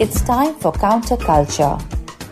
It's 0.00 0.22
time 0.22 0.54
for 0.54 0.72
counterculture. 0.72 1.76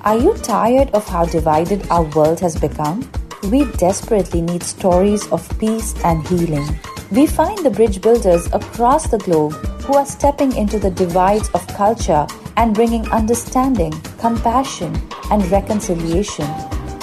Are 0.00 0.16
you 0.16 0.32
tired 0.38 0.88
of 0.94 1.06
how 1.06 1.26
divided 1.26 1.86
our 1.90 2.04
world 2.16 2.40
has 2.40 2.58
become? 2.58 3.06
We 3.50 3.66
desperately 3.72 4.40
need 4.40 4.62
stories 4.62 5.30
of 5.30 5.46
peace 5.58 5.94
and 6.02 6.26
healing. 6.28 6.66
We 7.10 7.26
find 7.26 7.58
the 7.58 7.68
bridge 7.68 8.00
builders 8.00 8.46
across 8.54 9.10
the 9.10 9.18
globe 9.18 9.52
who 9.82 9.96
are 9.96 10.06
stepping 10.06 10.56
into 10.56 10.78
the 10.78 10.90
divides 10.90 11.50
of 11.50 11.66
culture 11.66 12.26
and 12.56 12.74
bringing 12.74 13.06
understanding, 13.10 13.92
compassion, 14.16 14.98
and 15.30 15.44
reconciliation. 15.50 16.48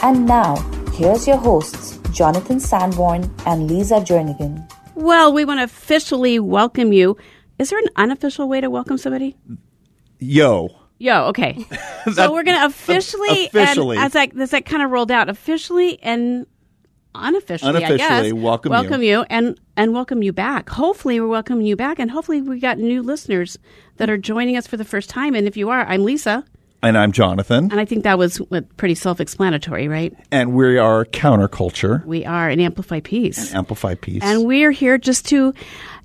And 0.02 0.25
now, 0.25 0.55
here's 0.93 1.27
your 1.27 1.38
hosts, 1.38 2.00
Jonathan 2.11 2.59
Sanborn 2.59 3.32
and 3.45 3.70
Lisa 3.70 4.02
Jernigan. 4.02 4.68
Well, 4.95 5.32
we 5.32 5.45
want 5.45 5.59
to 5.59 5.66
officially 5.66 6.39
welcome 6.39 6.91
you. 6.91 7.18
Is 7.60 7.69
there 7.69 7.77
an 7.77 7.89
unofficial 7.97 8.50
way 8.50 8.61
to 8.61 8.69
welcome 8.71 8.97
somebody? 8.97 9.38
Yo. 10.25 10.75
Yo, 10.97 11.25
okay. 11.25 11.65
so 12.14 12.32
we're 12.32 12.43
going 12.43 12.57
to 12.57 12.66
officially, 12.66 13.47
officially. 13.47 13.97
and 13.97 14.06
as 14.06 14.16
like 14.16 14.33
this, 14.33 14.52
that 14.52 14.66
kind 14.66 14.82
of 14.82 14.92
rolled 14.92 15.11
out 15.11 15.29
officially 15.29 16.02
and 16.02 16.47
unofficially, 17.14 17.75
I 17.75 17.79
guess. 17.79 17.92
Unofficially, 17.92 18.33
welcome 18.33 18.71
you. 18.71 18.80
welcome 18.80 19.04
you. 19.04 19.25
and 19.30 19.60
and 19.78 19.93
welcome 19.93 20.24
you 20.24 20.33
back. 20.33 20.69
Hopefully, 20.69 21.19
we're 21.19 21.28
welcoming 21.28 21.66
you 21.66 21.75
back, 21.75 22.00
and 22.00 22.10
hopefully, 22.10 22.42
we 22.42 22.60
got 22.60 22.78
new 22.78 23.04
listeners 23.04 23.57
that 23.97 24.10
are 24.10 24.18
joining 24.18 24.57
us 24.57 24.68
for 24.68 24.78
the 24.78 24.86
first 24.86 25.10
time. 25.10 25.36
And 25.36 25.47
if 25.47 25.57
you 25.57 25.69
are, 25.69 25.86
I'm 25.86 26.04
Lisa, 26.04 26.46
And 26.86 26.98
I'm 26.98 27.12
Jonathan. 27.12 27.70
and 27.71 27.80
I 27.80 27.86
think 27.86 28.04
that 28.04 28.20
was 28.20 28.39
pretty 28.78 28.94
self-explanatory, 28.96 29.88
right? 29.88 30.14
And 30.32 30.54
we 30.54 30.78
are 30.78 31.06
counterculture, 31.06 32.06
We 32.06 32.25
are 32.25 32.48
an 32.48 32.59
Amplify 32.59 33.00
Peace. 33.00 33.53
amplify 33.56 33.95
peace. 33.95 34.22
and 34.23 34.45
we're 34.45 34.72
here 34.72 34.98
just 35.00 35.25
to 35.30 35.53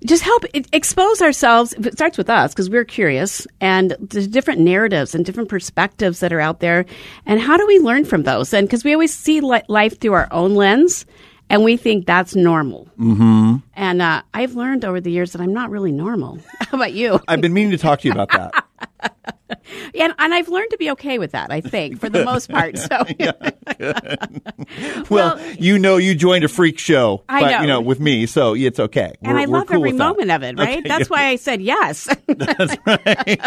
just 0.06 0.22
help 0.22 0.44
expose 0.72 1.20
ourselves 1.20 1.74
it 1.74 1.92
starts 1.92 2.16
with 2.16 2.30
us 2.30 2.52
because 2.54 2.70
we're 2.70 2.86
curious 2.86 3.46
and 3.60 3.90
the 4.00 4.26
different 4.26 4.60
narratives 4.60 5.14
and 5.14 5.26
different 5.26 5.50
perspectives 5.50 6.20
that 6.20 6.32
are 6.32 6.40
out 6.40 6.60
there 6.60 6.86
and 7.26 7.38
how 7.38 7.58
do 7.58 7.66
we 7.66 7.78
learn 7.78 8.06
from 8.06 8.22
those 8.22 8.54
and 8.54 8.66
because 8.66 8.82
we 8.82 8.94
always 8.94 9.12
see 9.14 9.42
li- 9.42 9.60
life 9.68 10.00
through 10.00 10.14
our 10.14 10.26
own 10.32 10.54
lens 10.54 11.04
and 11.50 11.62
we 11.64 11.76
think 11.76 12.06
that's 12.06 12.34
normal 12.34 12.88
mm-hmm. 12.98 13.56
and 13.74 14.00
uh, 14.02 14.22
i've 14.32 14.54
learned 14.54 14.84
over 14.84 15.00
the 15.00 15.10
years 15.10 15.32
that 15.32 15.42
i'm 15.42 15.52
not 15.52 15.70
really 15.70 15.92
normal 15.92 16.38
how 16.60 16.78
about 16.78 16.92
you 16.94 17.20
I've 17.28 17.40
been 17.40 17.52
meaning 17.52 17.72
to 17.72 17.78
talk 17.78 18.00
to 18.00 18.08
you 18.08 18.12
about 18.12 18.30
that. 18.30 18.64
and, 19.94 20.14
and 20.18 20.34
i've 20.34 20.48
learned 20.48 20.70
to 20.70 20.78
be 20.78 20.90
okay 20.92 21.18
with 21.18 21.32
that 21.32 21.50
i 21.50 21.60
think 21.60 22.00
for 22.00 22.08
the 22.08 22.24
most 22.24 22.48
part 22.50 22.78
so 22.78 23.04
well, 25.10 25.40
you 25.58 25.78
know, 25.78 25.96
you 25.96 26.14
joined 26.14 26.44
a 26.44 26.48
freak 26.48 26.78
show, 26.78 27.24
I 27.28 27.40
but 27.40 27.50
know. 27.50 27.60
you 27.62 27.66
know, 27.66 27.80
with 27.80 28.00
me, 28.00 28.26
so 28.26 28.54
it's 28.54 28.78
okay. 28.78 29.14
and 29.22 29.32
We're- 29.32 29.42
I 29.42 29.44
love 29.46 29.66
cool 29.66 29.76
every 29.76 29.90
with 29.90 29.98
that. 29.98 30.04
moment 30.04 30.30
of 30.30 30.42
it, 30.42 30.58
right? 30.58 30.78
Okay, 30.78 30.88
That's 30.88 31.08
yeah. 31.08 31.16
why 31.16 31.26
I 31.26 31.36
said 31.36 31.60
yes. 31.60 32.08
That's 32.26 32.76
right. 32.86 33.40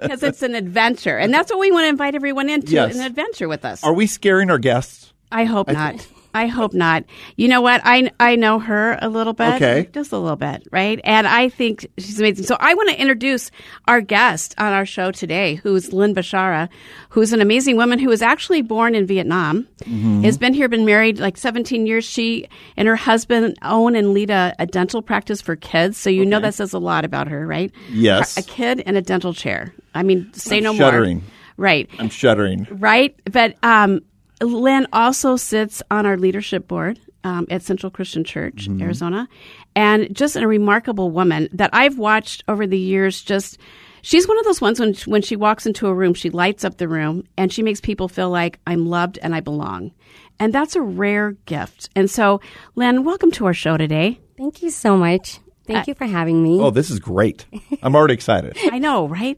Because 0.00 0.22
it's 0.22 0.42
an 0.42 0.54
adventure. 0.54 1.16
And 1.18 1.32
that's 1.32 1.50
what 1.50 1.58
we 1.60 1.70
want 1.70 1.84
to 1.84 1.88
invite 1.88 2.14
everyone 2.14 2.48
into 2.48 2.72
Yes. 2.72 2.94
an 2.94 3.02
adventure 3.02 3.48
with 3.48 3.64
us. 3.64 3.82
Are 3.82 3.94
we 3.94 4.06
scaring 4.06 4.50
our 4.50 4.58
guests? 4.58 5.12
I 5.32 5.44
hope 5.44 5.68
not. 5.68 6.06
I 6.32 6.46
hope 6.46 6.72
not. 6.74 7.04
You 7.36 7.48
know 7.48 7.60
what? 7.60 7.80
I 7.84 8.10
I 8.20 8.36
know 8.36 8.58
her 8.58 8.98
a 9.02 9.08
little 9.08 9.32
bit. 9.32 9.54
Okay. 9.54 9.88
Just 9.92 10.12
a 10.12 10.18
little 10.18 10.36
bit, 10.36 10.66
right? 10.70 11.00
And 11.04 11.26
I 11.26 11.48
think 11.48 11.86
she's 11.98 12.18
amazing. 12.20 12.44
So 12.46 12.56
I 12.60 12.74
want 12.74 12.90
to 12.90 13.00
introduce 13.00 13.50
our 13.88 14.00
guest 14.00 14.54
on 14.58 14.72
our 14.72 14.86
show 14.86 15.10
today, 15.10 15.56
who's 15.56 15.92
Linh 15.92 16.14
Bashara, 16.14 16.68
who's 17.08 17.32
an 17.32 17.40
amazing 17.40 17.76
woman 17.76 17.98
who 17.98 18.08
was 18.08 18.22
actually 18.22 18.62
born 18.62 18.94
in 18.94 19.06
Vietnam, 19.06 19.66
Mm-hmm. 19.84 20.22
has 20.22 20.36
been 20.38 20.52
here, 20.54 20.68
been 20.68 20.84
married 20.84 21.18
like 21.18 21.36
17 21.38 21.86
years. 21.86 22.04
She 22.04 22.48
and 22.76 22.86
her 22.86 22.96
husband 22.96 23.56
own 23.62 23.96
and 23.96 24.12
lead 24.12 24.30
a, 24.30 24.54
a 24.58 24.66
dental 24.66 25.00
practice 25.02 25.40
for 25.40 25.56
kids. 25.56 25.96
So 25.96 26.10
you 26.10 26.24
know 26.26 26.38
that 26.40 26.54
says 26.54 26.72
a 26.74 26.78
lot 26.78 27.04
about 27.04 27.28
her, 27.28 27.46
right? 27.46 27.72
Yes. 27.90 28.36
A 28.36 28.42
kid 28.42 28.82
and 28.86 28.96
a 28.96 29.02
dental 29.02 29.32
chair. 29.32 29.74
I 29.94 30.02
mean, 30.02 30.32
say 30.34 30.58
I'm 30.58 30.64
no 30.64 30.74
shuddering. 30.74 31.16
more. 31.18 31.26
Right 31.56 31.90
I'm 31.98 32.08
shuddering. 32.08 32.66
right? 32.70 33.14
But 33.30 33.56
um, 33.62 34.00
Linh 34.40 34.86
also 34.92 35.36
sits 35.36 35.82
on 35.90 36.06
our 36.06 36.16
leadership 36.16 36.66
board 36.66 36.98
um, 37.24 37.46
at 37.50 37.62
Central 37.62 37.90
Christian 37.90 38.24
Church, 38.24 38.68
Arizona, 38.80 39.28
and 39.76 40.14
just 40.14 40.36
a 40.36 40.46
remarkable 40.46 41.10
woman 41.10 41.48
that 41.52 41.70
I've 41.72 41.98
watched 41.98 42.44
over 42.48 42.66
the 42.66 42.78
years. 42.78 43.22
Just 43.22 43.58
she's 44.02 44.26
one 44.26 44.38
of 44.38 44.44
those 44.44 44.60
ones 44.60 44.80
when 44.80 44.94
when 45.06 45.22
she 45.22 45.36
walks 45.36 45.66
into 45.66 45.86
a 45.86 45.94
room, 45.94 46.14
she 46.14 46.30
lights 46.30 46.64
up 46.64 46.78
the 46.78 46.88
room 46.88 47.24
and 47.36 47.52
she 47.52 47.62
makes 47.62 47.80
people 47.80 48.08
feel 48.08 48.30
like 48.30 48.58
I'm 48.66 48.86
loved 48.86 49.18
and 49.22 49.34
I 49.34 49.40
belong, 49.40 49.92
and 50.38 50.52
that's 50.52 50.74
a 50.76 50.80
rare 50.80 51.32
gift. 51.44 51.90
And 51.94 52.10
so, 52.10 52.40
Linh, 52.74 53.04
welcome 53.04 53.30
to 53.32 53.46
our 53.46 53.54
show 53.54 53.76
today. 53.76 54.20
Thank 54.38 54.62
you 54.62 54.70
so 54.70 54.96
much. 54.96 55.38
Thank 55.66 55.86
you 55.86 55.94
for 55.94 56.06
having 56.06 56.42
me. 56.42 56.58
Oh, 56.60 56.70
this 56.70 56.90
is 56.90 56.98
great. 56.98 57.46
I'm 57.82 57.94
already 57.94 58.14
excited. 58.14 58.56
I 58.72 58.78
know, 58.78 59.06
right? 59.06 59.36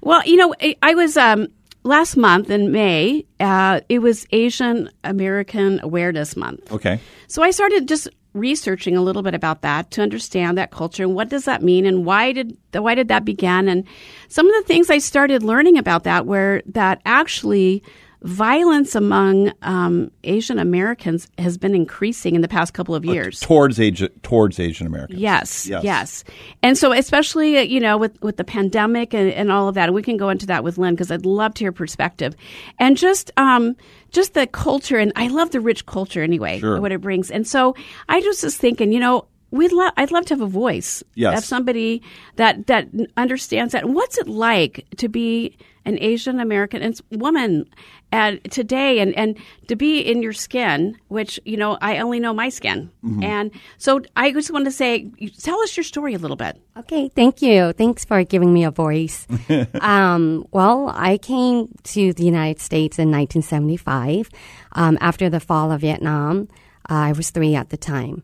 Well, 0.00 0.24
you 0.24 0.36
know, 0.36 0.54
I, 0.60 0.76
I 0.80 0.94
was 0.94 1.16
um, 1.16 1.48
last 1.84 2.16
month 2.16 2.50
in 2.50 2.72
May. 2.72 3.26
Uh, 3.40 3.80
it 3.88 4.00
was 4.00 4.26
Asian 4.32 4.90
American 5.04 5.80
Awareness 5.82 6.36
Month. 6.36 6.72
Okay. 6.72 7.00
So 7.28 7.42
I 7.42 7.50
started 7.50 7.88
just 7.88 8.08
researching 8.34 8.96
a 8.96 9.02
little 9.02 9.22
bit 9.22 9.34
about 9.34 9.62
that 9.62 9.90
to 9.90 10.02
understand 10.02 10.56
that 10.56 10.70
culture 10.70 11.02
and 11.02 11.14
what 11.14 11.28
does 11.28 11.44
that 11.44 11.62
mean 11.62 11.84
and 11.84 12.06
why 12.06 12.32
did 12.32 12.56
why 12.72 12.94
did 12.94 13.08
that 13.08 13.26
begin 13.26 13.68
and 13.68 13.84
some 14.28 14.48
of 14.48 14.54
the 14.54 14.66
things 14.66 14.88
I 14.88 14.98
started 14.98 15.42
learning 15.42 15.76
about 15.76 16.04
that 16.04 16.24
were 16.24 16.62
that 16.64 17.02
actually 17.04 17.82
violence 18.22 18.94
among 18.94 19.52
um, 19.62 20.10
Asian 20.24 20.58
Americans 20.58 21.28
has 21.38 21.58
been 21.58 21.74
increasing 21.74 22.34
in 22.34 22.40
the 22.40 22.48
past 22.48 22.72
couple 22.74 22.94
of 22.94 23.04
years. 23.04 23.40
Towards 23.40 23.80
Asian, 23.80 24.08
towards 24.22 24.60
Asian 24.60 24.86
Americans. 24.86 25.18
Yes, 25.18 25.66
Yes. 25.66 25.84
yes, 25.84 26.24
And 26.62 26.78
so, 26.78 26.92
especially 26.92 27.58
uh, 27.58 27.62
you 27.62 27.80
know, 27.80 27.96
with 27.98 28.20
with 28.22 28.36
the 28.36 28.44
pandemic 28.44 29.12
and, 29.12 29.30
and 29.32 29.50
all 29.50 29.68
of 29.68 29.74
that, 29.74 29.86
and 29.88 29.94
we 29.94 30.02
can 30.02 30.16
go 30.16 30.28
into 30.28 30.46
that 30.46 30.62
with 30.64 30.78
Linh 30.78 30.94
because 30.94 31.10
I'd 31.10 31.26
love 31.26 31.54
to 31.54 31.64
hear 31.64 31.72
perspective 31.72 32.34
and 32.78 32.96
just 32.96 33.30
um 33.36 33.76
just 34.10 34.34
the 34.34 34.46
culture, 34.46 34.98
and 34.98 35.12
I 35.16 35.28
love 35.28 35.50
the 35.50 35.60
rich 35.60 35.86
culture 35.86 36.22
anyway, 36.22 36.60
Sure. 36.60 36.80
what 36.80 36.92
it 36.92 37.00
brings. 37.00 37.30
And 37.30 37.46
so, 37.46 37.74
I 38.08 38.20
just 38.20 38.42
was 38.44 38.56
thinking, 38.56 38.92
you 38.92 39.00
know. 39.00 39.26
We'd 39.52 39.70
lo- 39.72 39.90
I'd 39.96 40.10
love 40.10 40.24
to 40.26 40.34
have 40.34 40.40
a 40.40 40.46
voice 40.46 41.04
Yes. 41.14 41.38
of 41.38 41.44
somebody 41.44 42.02
that 42.36 42.66
that 42.66 42.88
understands 43.16 43.72
that. 43.72 43.84
And 43.84 43.94
what's 43.94 44.18
it 44.18 44.26
like 44.26 44.84
to 44.96 45.08
be 45.08 45.56
an 45.84 45.98
Asian 46.00 46.38
American 46.40 46.80
and 46.80 46.98
woman 47.10 47.66
and 48.12 48.40
today, 48.50 49.00
and 49.00 49.14
and 49.16 49.36
to 49.68 49.74
be 49.76 49.98
in 50.00 50.22
your 50.22 50.32
skin, 50.34 50.96
which 51.08 51.40
you 51.44 51.56
know 51.56 51.76
I 51.80 51.98
only 51.98 52.20
know 52.20 52.32
my 52.34 52.50
skin, 52.50 52.90
Mm-hmm. 53.04 53.22
and 53.24 53.50
so 53.78 54.00
I 54.16 54.32
just 54.32 54.50
want 54.52 54.64
to 54.66 54.70
say, 54.70 55.10
tell 55.42 55.58
us 55.62 55.76
your 55.76 55.84
story 55.84 56.14
a 56.14 56.18
little 56.18 56.36
bit. 56.36 56.60
Okay, 56.76 57.08
thank 57.08 57.40
you. 57.42 57.72
Thanks 57.72 58.04
for 58.04 58.22
giving 58.24 58.52
me 58.52 58.64
a 58.64 58.70
voice. 58.70 59.26
um, 59.80 60.46
well, 60.52 60.92
I 60.94 61.18
came 61.18 61.68
to 61.94 62.12
the 62.12 62.24
United 62.24 62.60
States 62.60 62.98
in 62.98 63.10
1975 63.10 64.30
um, 64.72 64.98
after 65.00 65.28
the 65.28 65.40
fall 65.40 65.72
of 65.72 65.80
Vietnam. 65.80 66.48
Uh, 66.90 66.94
I 66.94 67.12
was 67.12 67.30
three 67.30 67.54
at 67.54 67.70
the 67.70 67.76
time. 67.76 68.22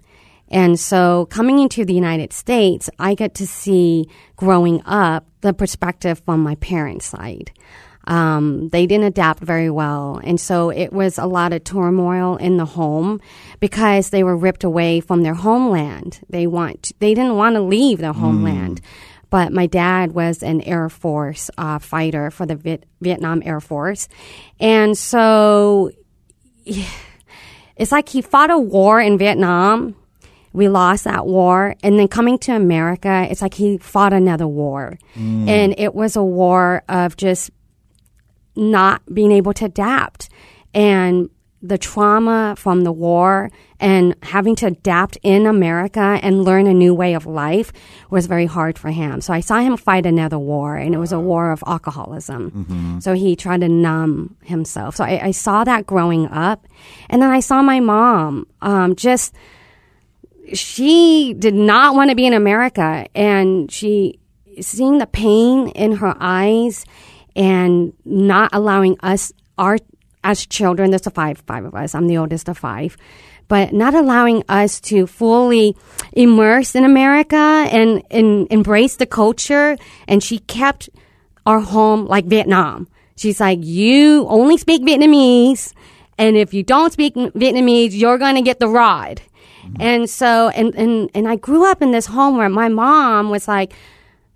And 0.50 0.78
so 0.78 1.26
coming 1.26 1.58
into 1.58 1.84
the 1.84 1.94
United 1.94 2.32
States, 2.32 2.88
I 2.98 3.14
get 3.14 3.34
to 3.36 3.46
see 3.46 4.08
growing 4.36 4.82
up 4.84 5.26
the 5.40 5.52
perspective 5.52 6.22
from 6.24 6.42
my 6.42 6.54
parents' 6.56 7.06
side. 7.06 7.52
Um, 8.08 8.70
they 8.70 8.86
didn't 8.86 9.04
adapt 9.04 9.40
very 9.40 9.68
well. 9.68 10.18
And 10.24 10.40
so 10.40 10.70
it 10.70 10.92
was 10.94 11.18
a 11.18 11.26
lot 11.26 11.52
of 11.52 11.62
turmoil 11.62 12.36
in 12.36 12.56
the 12.56 12.64
home 12.64 13.20
because 13.60 14.08
they 14.08 14.24
were 14.24 14.36
ripped 14.36 14.64
away 14.64 15.00
from 15.00 15.22
their 15.22 15.34
homeland. 15.34 16.20
They 16.30 16.46
want, 16.46 16.92
they 17.00 17.12
didn't 17.12 17.36
want 17.36 17.56
to 17.56 17.60
leave 17.60 17.98
their 17.98 18.14
homeland. 18.14 18.80
But 19.30 19.52
my 19.52 19.66
dad 19.66 20.12
was 20.12 20.42
an 20.42 20.62
Air 20.62 20.88
Force 20.88 21.50
uh, 21.58 21.78
fighter 21.78 22.30
for 22.30 22.46
the 22.46 22.56
Viet- 22.56 22.86
Vietnam 23.02 23.42
Air 23.44 23.60
Force. 23.60 24.08
And 24.58 24.96
so 24.96 25.90
it's 26.64 27.92
like 27.92 28.08
he 28.08 28.22
fought 28.22 28.50
a 28.50 28.58
war 28.58 29.02
in 29.02 29.18
Vietnam. 29.18 29.96
We 30.52 30.68
lost 30.68 31.04
that 31.04 31.26
war. 31.26 31.74
And 31.82 31.98
then 31.98 32.08
coming 32.08 32.38
to 32.40 32.52
America, 32.54 33.26
it's 33.30 33.42
like 33.42 33.54
he 33.54 33.78
fought 33.78 34.12
another 34.12 34.46
war. 34.46 34.98
And 35.48 35.74
it 35.78 35.94
was 35.94 36.16
a 36.16 36.22
war 36.22 36.82
of 36.88 37.16
just 37.16 37.50
not 38.56 39.02
being 39.12 39.32
able 39.32 39.52
to 39.54 39.66
adapt 39.66 40.28
and 40.74 41.30
the 41.60 41.78
trauma 41.78 42.54
from 42.56 42.84
the 42.84 42.92
war 42.92 43.50
and 43.80 44.14
having 44.22 44.54
to 44.54 44.66
adapt 44.66 45.18
in 45.24 45.44
America 45.44 46.20
and 46.22 46.44
learn 46.44 46.68
a 46.68 46.74
new 46.74 46.94
way 46.94 47.14
of 47.14 47.26
life 47.26 47.72
was 48.10 48.26
very 48.26 48.46
hard 48.46 48.78
for 48.78 48.90
him. 48.90 49.20
So 49.20 49.32
I 49.32 49.40
saw 49.40 49.58
him 49.58 49.76
fight 49.76 50.06
another 50.06 50.38
war, 50.38 50.76
and 50.76 50.94
it 50.94 50.98
was 50.98 51.12
a 51.12 51.18
war 51.18 51.50
of 51.50 51.64
alcoholism. 51.66 53.00
So 53.00 53.14
he 53.14 53.34
tried 53.34 53.60
to 53.62 53.68
numb 53.68 54.36
himself. 54.44 54.96
So 54.96 55.04
I, 55.04 55.26
I 55.26 55.30
saw 55.32 55.64
that 55.64 55.86
growing 55.86 56.26
up. 56.28 56.66
And 57.10 57.20
then 57.22 57.30
I 57.30 57.40
saw 57.40 57.60
my 57.62 57.80
mom 57.80 58.46
um, 58.62 58.94
just, 58.94 59.34
she 60.52 61.34
did 61.38 61.54
not 61.54 61.94
want 61.94 62.10
to 62.10 62.16
be 62.16 62.26
in 62.26 62.32
America. 62.32 63.06
And 63.14 63.70
she, 63.70 64.18
seeing 64.60 64.98
the 64.98 65.06
pain 65.06 65.68
in 65.68 65.96
her 65.96 66.14
eyes 66.18 66.84
and 67.36 67.92
not 68.04 68.50
allowing 68.52 68.96
us, 69.00 69.32
our 69.56 69.78
as 70.24 70.44
children, 70.46 70.90
there's 70.90 71.06
a 71.06 71.10
five, 71.10 71.38
five 71.46 71.64
of 71.64 71.74
us. 71.74 71.94
I'm 71.94 72.06
the 72.06 72.18
oldest 72.18 72.48
of 72.48 72.58
five, 72.58 72.96
but 73.46 73.72
not 73.72 73.94
allowing 73.94 74.42
us 74.48 74.80
to 74.82 75.06
fully 75.06 75.76
immerse 76.12 76.74
in 76.74 76.84
America 76.84 77.36
and, 77.36 78.02
and 78.10 78.46
embrace 78.50 78.96
the 78.96 79.06
culture. 79.06 79.76
And 80.06 80.22
she 80.22 80.38
kept 80.40 80.90
our 81.46 81.60
home 81.60 82.06
like 82.06 82.26
Vietnam. 82.26 82.88
She's 83.16 83.40
like, 83.40 83.60
you 83.62 84.26
only 84.28 84.58
speak 84.58 84.82
Vietnamese. 84.82 85.72
And 86.18 86.36
if 86.36 86.52
you 86.52 86.62
don't 86.62 86.92
speak 86.92 87.14
Vietnamese, 87.14 87.92
you're 87.92 88.18
going 88.18 88.34
to 88.34 88.42
get 88.42 88.58
the 88.58 88.68
rod. 88.68 89.22
And 89.80 90.08
so, 90.08 90.48
and, 90.48 90.74
and, 90.74 91.10
and 91.14 91.28
I 91.28 91.36
grew 91.36 91.70
up 91.70 91.82
in 91.82 91.90
this 91.90 92.06
home 92.06 92.36
where 92.36 92.48
my 92.48 92.68
mom 92.68 93.30
was 93.30 93.48
like, 93.48 93.72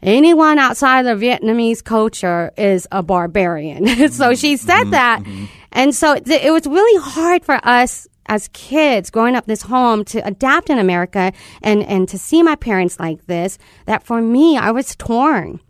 anyone 0.02 0.58
outside 0.58 1.06
of 1.06 1.18
the 1.18 1.26
Vietnamese 1.26 1.82
culture 1.82 2.52
is 2.56 2.86
a 2.92 3.02
barbarian. 3.02 3.86
so 4.10 4.34
she 4.34 4.54
mm-hmm. 4.54 4.66
said 4.66 4.82
mm-hmm. 4.82 4.90
that. 4.90 5.20
Mm-hmm. 5.20 5.44
And 5.72 5.94
so 5.94 6.18
th- 6.18 6.42
it 6.42 6.50
was 6.50 6.66
really 6.66 7.00
hard 7.02 7.44
for 7.44 7.58
us 7.66 8.06
as 8.26 8.48
kids 8.52 9.10
growing 9.10 9.34
up 9.34 9.46
this 9.46 9.62
home 9.62 10.04
to 10.04 10.26
adapt 10.26 10.70
in 10.70 10.78
America 10.78 11.32
and, 11.62 11.82
and 11.84 12.08
to 12.08 12.18
see 12.18 12.42
my 12.42 12.56
parents 12.56 13.00
like 13.00 13.26
this, 13.26 13.58
that 13.86 14.02
for 14.02 14.20
me, 14.20 14.56
I 14.56 14.70
was 14.70 14.94
torn. 14.96 15.60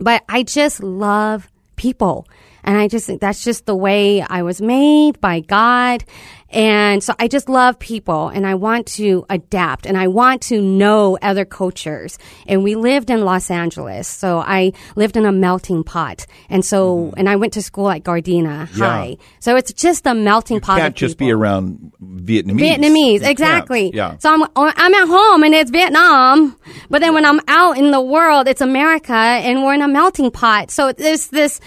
But 0.00 0.22
I 0.28 0.42
just 0.42 0.82
love 0.82 1.48
people. 1.76 2.26
And 2.68 2.76
I 2.76 2.86
just 2.86 3.06
think 3.06 3.22
that's 3.22 3.42
just 3.42 3.64
the 3.64 3.74
way 3.74 4.20
I 4.20 4.42
was 4.42 4.60
made 4.60 5.22
by 5.22 5.40
God. 5.40 6.04
And 6.50 7.02
so 7.02 7.14
I 7.18 7.26
just 7.26 7.48
love 7.48 7.78
people 7.78 8.28
and 8.28 8.46
I 8.46 8.56
want 8.56 8.86
to 8.88 9.24
adapt 9.30 9.86
and 9.86 9.96
I 9.96 10.08
want 10.08 10.42
to 10.42 10.60
know 10.60 11.16
other 11.22 11.46
cultures. 11.46 12.18
And 12.46 12.62
we 12.62 12.74
lived 12.74 13.08
in 13.08 13.22
Los 13.22 13.50
Angeles. 13.50 14.06
So 14.06 14.40
I 14.40 14.72
lived 14.96 15.16
in 15.16 15.24
a 15.24 15.32
melting 15.32 15.82
pot. 15.82 16.26
And 16.50 16.62
so, 16.62 16.96
mm-hmm. 16.96 17.14
and 17.18 17.28
I 17.30 17.36
went 17.36 17.54
to 17.54 17.62
school 17.62 17.88
at 17.88 18.02
Gardena 18.02 18.68
High. 18.68 19.16
So 19.40 19.56
it's 19.56 19.72
just 19.72 20.06
a 20.06 20.14
melting 20.14 20.60
pot. 20.60 20.78
Can't 20.78 20.94
just 20.94 21.16
be 21.16 21.30
around 21.30 21.92
Vietnamese. 22.02 22.76
Vietnamese, 22.76 23.20
You 23.20 23.28
exactly. 23.28 23.94
Yeah. 23.94 24.18
So 24.18 24.30
I'm 24.30 24.42
I'm 24.54 24.94
at 24.94 25.06
home 25.08 25.42
and 25.42 25.54
it's 25.54 25.70
Vietnam, 25.70 26.54
but 26.90 27.00
then 27.00 27.14
when 27.14 27.24
I'm 27.24 27.40
out 27.48 27.78
in 27.78 27.92
the 27.92 28.00
world, 28.00 28.46
it's 28.46 28.60
America, 28.60 29.14
and 29.14 29.62
we're 29.62 29.72
in 29.72 29.80
a 29.80 29.88
melting 29.88 30.30
pot. 30.30 30.70
So 30.70 30.92
there's 30.92 31.28
this 31.28 31.60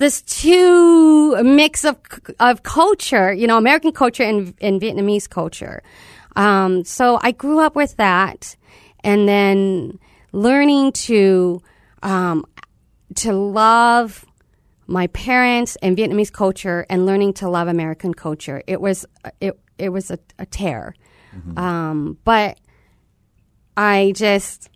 this 0.00 0.22
two 0.22 1.40
mix 1.42 1.84
of 1.84 1.98
of 2.40 2.62
culture, 2.62 3.32
you 3.32 3.46
know, 3.46 3.58
American 3.58 3.92
culture 3.92 4.22
and, 4.24 4.54
and 4.60 4.80
Vietnamese 4.80 5.28
culture. 5.28 5.82
Um, 6.36 6.84
so 6.84 7.20
I 7.22 7.32
grew 7.32 7.60
up 7.60 7.76
with 7.76 7.96
that, 7.98 8.56
and 9.04 9.28
then 9.28 9.98
learning 10.32 10.92
to 10.92 11.62
um, 12.02 12.46
to 13.16 13.32
love 13.34 14.24
my 14.86 15.06
parents 15.08 15.76
and 15.82 15.96
Vietnamese 15.96 16.32
culture 16.32 16.86
and 16.88 17.04
learning 17.04 17.34
to 17.34 17.48
love 17.48 17.68
American 17.68 18.14
culture. 18.14 18.62
It 18.66 18.80
was 18.80 19.04
it 19.40 19.60
it 19.76 19.90
was 19.90 20.10
a, 20.10 20.18
a 20.38 20.46
tear, 20.46 20.94
um, 21.58 22.16
but 22.24 22.58
I 23.76 24.12
just 24.16 24.70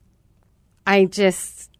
I 0.87 1.07
just 1.07 1.71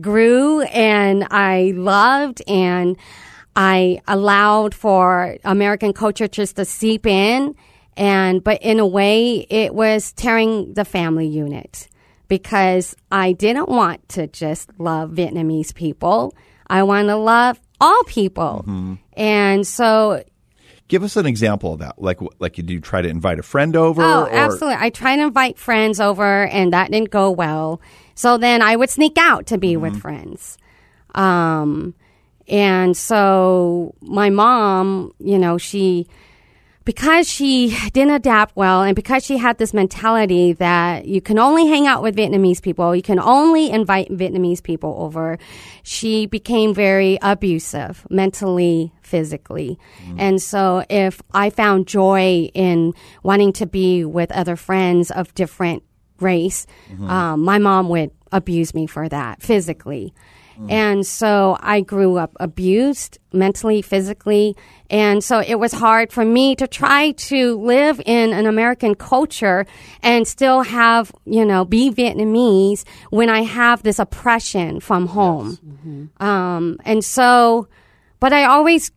grew 0.00 0.62
and 0.62 1.26
I 1.30 1.72
loved 1.76 2.42
and 2.48 2.96
I 3.56 4.00
allowed 4.06 4.74
for 4.74 5.36
American 5.44 5.92
culture 5.92 6.28
just 6.28 6.56
to 6.56 6.64
seep 6.64 7.06
in 7.06 7.54
and 7.96 8.42
but 8.42 8.62
in 8.62 8.78
a 8.78 8.86
way 8.86 9.46
it 9.50 9.74
was 9.74 10.12
tearing 10.12 10.74
the 10.74 10.84
family 10.84 11.26
unit 11.26 11.88
because 12.28 12.94
I 13.10 13.32
didn't 13.32 13.68
want 13.68 14.08
to 14.10 14.28
just 14.28 14.70
love 14.78 15.10
Vietnamese 15.10 15.74
people. 15.74 16.34
I 16.68 16.84
want 16.84 17.08
to 17.08 17.16
love 17.16 17.60
all 17.80 18.02
people. 18.04 18.64
Mm-hmm. 18.66 18.94
And 19.14 19.66
so 19.66 20.22
Give 20.90 21.04
us 21.04 21.16
an 21.16 21.24
example 21.24 21.74
of 21.74 21.78
that. 21.78 22.02
Like, 22.02 22.18
like, 22.40 22.58
you 22.58 22.80
try 22.80 23.00
to 23.00 23.08
invite 23.08 23.38
a 23.38 23.44
friend 23.44 23.76
over? 23.76 24.02
Oh, 24.02 24.24
or- 24.24 24.32
absolutely. 24.32 24.76
I 24.80 24.90
tried 24.90 25.16
to 25.16 25.22
invite 25.22 25.56
friends 25.56 26.00
over, 26.00 26.46
and 26.48 26.72
that 26.72 26.90
didn't 26.90 27.10
go 27.10 27.30
well. 27.30 27.80
So 28.20 28.36
then 28.36 28.60
I 28.60 28.76
would 28.76 28.90
sneak 28.90 29.16
out 29.16 29.46
to 29.46 29.56
be 29.56 29.78
with 29.78 29.98
friends. 29.98 30.58
Um, 31.14 31.94
and 32.46 32.94
so 32.94 33.94
my 34.02 34.28
mom, 34.28 35.14
you 35.18 35.38
know, 35.38 35.56
she, 35.56 36.06
because 36.84 37.30
she 37.30 37.74
didn't 37.94 38.12
adapt 38.12 38.56
well 38.56 38.82
and 38.82 38.94
because 38.94 39.24
she 39.24 39.38
had 39.38 39.56
this 39.56 39.72
mentality 39.72 40.52
that 40.52 41.06
you 41.06 41.22
can 41.22 41.38
only 41.38 41.66
hang 41.66 41.86
out 41.86 42.02
with 42.02 42.14
Vietnamese 42.14 42.60
people, 42.60 42.94
you 42.94 43.00
can 43.00 43.18
only 43.18 43.70
invite 43.70 44.10
Vietnamese 44.10 44.62
people 44.62 44.96
over, 44.98 45.38
she 45.82 46.26
became 46.26 46.74
very 46.74 47.18
abusive 47.22 48.06
mentally, 48.10 48.92
physically. 49.00 49.78
And 50.18 50.42
so 50.42 50.84
if 50.90 51.22
I 51.32 51.48
found 51.48 51.86
joy 51.86 52.50
in 52.52 52.92
wanting 53.22 53.54
to 53.54 53.64
be 53.64 54.04
with 54.04 54.30
other 54.30 54.56
friends 54.56 55.10
of 55.10 55.34
different 55.34 55.84
race, 56.20 56.66
um, 57.06 57.42
my 57.42 57.58
mom 57.58 57.88
would 57.88 58.10
abuse 58.32 58.74
me 58.74 58.86
for 58.86 59.08
that 59.08 59.42
physically. 59.42 60.12
And 60.68 61.06
so 61.06 61.56
I 61.58 61.80
grew 61.80 62.18
up 62.18 62.36
abused 62.38 63.18
mentally, 63.32 63.80
physically. 63.80 64.54
And 64.90 65.24
so 65.24 65.40
it 65.40 65.54
was 65.58 65.72
hard 65.72 66.12
for 66.12 66.22
me 66.22 66.54
to 66.56 66.66
try 66.66 67.12
to 67.12 67.58
live 67.58 67.98
in 68.04 68.34
an 68.34 68.44
American 68.44 68.94
culture 68.94 69.64
and 70.02 70.28
still 70.28 70.60
have, 70.60 71.12
you 71.24 71.46
know, 71.46 71.64
be 71.64 71.90
Vietnamese 71.90 72.84
when 73.08 73.30
I 73.30 73.40
have 73.40 73.82
this 73.82 73.98
oppression 73.98 74.80
from 74.80 75.06
home. 75.06 76.10
Um, 76.20 76.76
and 76.84 77.02
so, 77.02 77.68
but 78.18 78.34
I 78.34 78.44
always, 78.44 78.92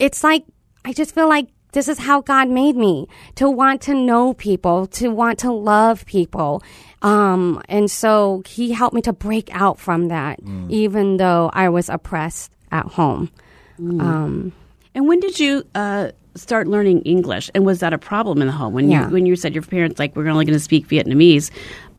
it's 0.00 0.24
like, 0.24 0.44
I 0.84 0.92
just 0.92 1.14
feel 1.14 1.28
like 1.28 1.46
this 1.72 1.88
is 1.88 1.98
how 1.98 2.20
God 2.22 2.48
made 2.48 2.76
me 2.76 3.06
to 3.36 3.48
want 3.50 3.82
to 3.82 3.94
know 3.94 4.32
people, 4.34 4.86
to 4.88 5.08
want 5.08 5.38
to 5.40 5.52
love 5.52 6.04
people. 6.06 6.62
Um, 7.02 7.62
and 7.68 7.90
so 7.90 8.42
he 8.46 8.72
helped 8.72 8.94
me 8.94 9.02
to 9.02 9.12
break 9.12 9.48
out 9.52 9.78
from 9.78 10.08
that, 10.08 10.40
even 10.68 11.18
though 11.18 11.50
I 11.52 11.68
was 11.68 11.88
oppressed 11.88 12.50
at 12.72 12.86
home. 12.86 13.30
Um, 13.78 14.52
And 14.94 15.06
when 15.06 15.20
did 15.20 15.38
you 15.38 15.62
uh, 15.74 16.10
start 16.34 16.66
learning 16.66 17.02
English? 17.02 17.50
And 17.54 17.64
was 17.64 17.78
that 17.80 17.92
a 17.92 17.98
problem 17.98 18.40
in 18.40 18.48
the 18.48 18.52
home 18.52 18.72
when 18.74 18.90
Yeah. 18.90 19.06
you 19.06 19.12
when 19.12 19.26
you 19.26 19.36
said 19.36 19.54
your 19.54 19.62
parents 19.62 19.98
like 19.98 20.16
we're 20.16 20.28
only 20.28 20.44
going 20.44 20.58
to 20.58 20.60
speak 20.64 20.88
Vietnamese? 20.88 21.50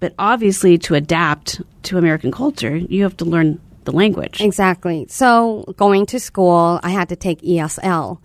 But 0.01 0.13
obviously, 0.19 0.77
to 0.79 0.95
adapt 0.95 1.61
to 1.83 1.97
American 1.97 2.31
culture, 2.31 2.75
you 2.75 3.03
have 3.03 3.15
to 3.17 3.25
learn 3.25 3.59
the 3.89 3.95
language. 3.95 4.41
Exactly. 4.41 5.05
So 5.09 5.73
going 5.77 6.05
to 6.07 6.19
school, 6.19 6.79
I 6.83 6.89
had 6.89 7.09
to 7.09 7.15
take 7.15 7.41
ESL, 7.41 8.19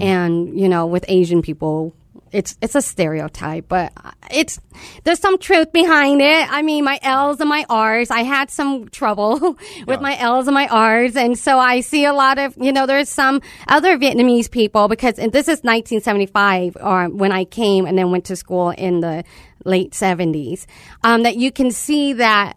and 0.00 0.58
you 0.58 0.68
know, 0.68 0.86
with 0.86 1.04
Asian 1.08 1.42
people, 1.42 1.94
it's 2.32 2.56
it's 2.60 2.74
a 2.74 2.82
stereotype, 2.82 3.68
but 3.68 3.92
it's 4.30 4.60
there's 5.04 5.18
some 5.18 5.38
truth 5.38 5.72
behind 5.72 6.20
it. 6.20 6.52
I 6.52 6.62
mean, 6.62 6.84
my 6.84 6.98
L's 7.02 7.40
and 7.40 7.48
my 7.48 7.64
R's, 7.68 8.10
I 8.10 8.22
had 8.22 8.50
some 8.50 8.88
trouble 8.88 9.58
with 9.86 10.00
my 10.00 10.16
L's 10.18 10.46
and 10.46 10.54
my 10.54 10.68
R's, 10.68 11.16
and 11.16 11.38
so 11.38 11.58
I 11.58 11.80
see 11.80 12.04
a 12.04 12.12
lot 12.12 12.38
of 12.38 12.56
you 12.56 12.72
know, 12.72 12.86
there's 12.86 13.08
some 13.08 13.40
other 13.68 13.98
Vietnamese 13.98 14.50
people 14.50 14.88
because 14.88 15.18
and 15.18 15.32
this 15.32 15.48
is 15.48 15.62
1975, 15.62 16.76
or 16.80 17.08
when 17.08 17.32
I 17.32 17.44
came 17.44 17.86
and 17.86 17.98
then 17.98 18.10
went 18.10 18.26
to 18.26 18.36
school 18.36 18.70
in 18.70 19.00
the 19.00 19.24
late 19.64 19.92
70s, 19.92 20.66
um, 21.04 21.24
that 21.24 21.36
you 21.36 21.52
can 21.52 21.70
see 21.70 22.14
that 22.14 22.56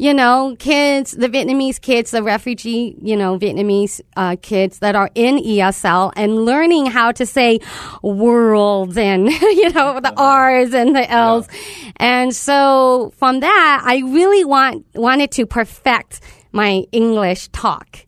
you 0.00 0.14
know, 0.14 0.56
kids, 0.58 1.10
the 1.10 1.28
Vietnamese 1.28 1.78
kids, 1.78 2.10
the 2.10 2.22
refugee, 2.22 2.96
you 3.02 3.14
know, 3.14 3.38
Vietnamese 3.38 4.00
uh, 4.16 4.34
kids 4.40 4.78
that 4.78 4.96
are 4.96 5.10
in 5.14 5.36
ESL 5.36 6.14
and 6.16 6.46
learning 6.46 6.86
how 6.86 7.12
to 7.12 7.26
say 7.26 7.60
worlds 8.00 8.96
and, 8.96 9.28
you 9.30 9.68
know, 9.68 10.00
the 10.00 10.14
R's 10.16 10.72
and 10.72 10.96
the 10.96 11.10
L's. 11.10 11.48
And 11.96 12.34
so 12.34 13.12
from 13.18 13.40
that, 13.40 13.82
I 13.84 13.98
really 13.98 14.42
want, 14.42 14.86
wanted 14.94 15.32
to 15.32 15.44
perfect 15.44 16.22
my 16.50 16.84
English 16.92 17.48
talk. 17.48 18.06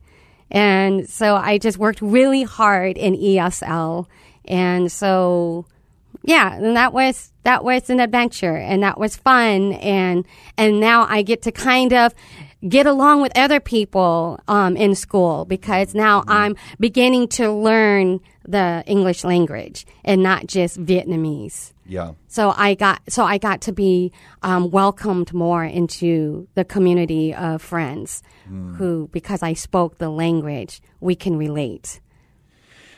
And 0.51 1.07
so 1.07 1.37
I 1.37 1.59
just 1.59 1.77
worked 1.77 2.01
really 2.01 2.43
hard 2.43 2.97
in 2.97 3.17
ESL. 3.17 4.07
And 4.47 4.91
so 4.91 5.67
yeah, 6.25 6.55
and 6.55 6.77
that 6.77 6.93
was 6.93 7.33
that 7.45 7.65
was 7.65 7.91
an 7.91 8.01
adventure 8.01 8.57
and 8.57 8.83
that 8.83 8.99
was 8.99 9.17
fun 9.17 9.73
and 9.75 10.25
and 10.57 10.81
now 10.81 11.07
I 11.09 11.23
get 11.23 11.43
to 11.43 11.53
kind 11.53 11.93
of 11.93 12.15
get 12.69 12.87
along 12.87 13.23
with 13.23 13.37
other 13.37 13.59
people 13.59 14.39
um, 14.47 14.77
in 14.77 14.95
school 14.95 15.45
because 15.45 15.95
now 15.95 16.23
I'm 16.29 16.57
beginning 16.79 17.29
to 17.29 17.51
learn 17.51 18.21
the 18.47 18.85
English 18.87 19.25
language 19.25 19.87
and 20.05 20.23
not 20.23 20.47
just 20.47 20.81
Vietnamese. 20.81 21.73
Yeah. 21.87 22.13
So 22.29 22.55
I 22.57 22.75
got 22.75 23.03
so 23.09 23.25
I 23.25 23.39
got 23.39 23.63
to 23.63 23.73
be 23.73 24.13
um, 24.43 24.71
welcomed 24.71 25.35
more 25.35 25.65
into 25.65 26.47
the 26.55 26.65
community 26.65 27.35
of 27.35 27.61
friends 27.61 28.23
who, 28.77 29.09
because 29.13 29.43
I 29.43 29.55
spoke 29.55 29.99
the 29.99 30.11
language, 30.11 30.83
we 31.01 31.15
can 31.15 31.37
relate. 31.37 32.01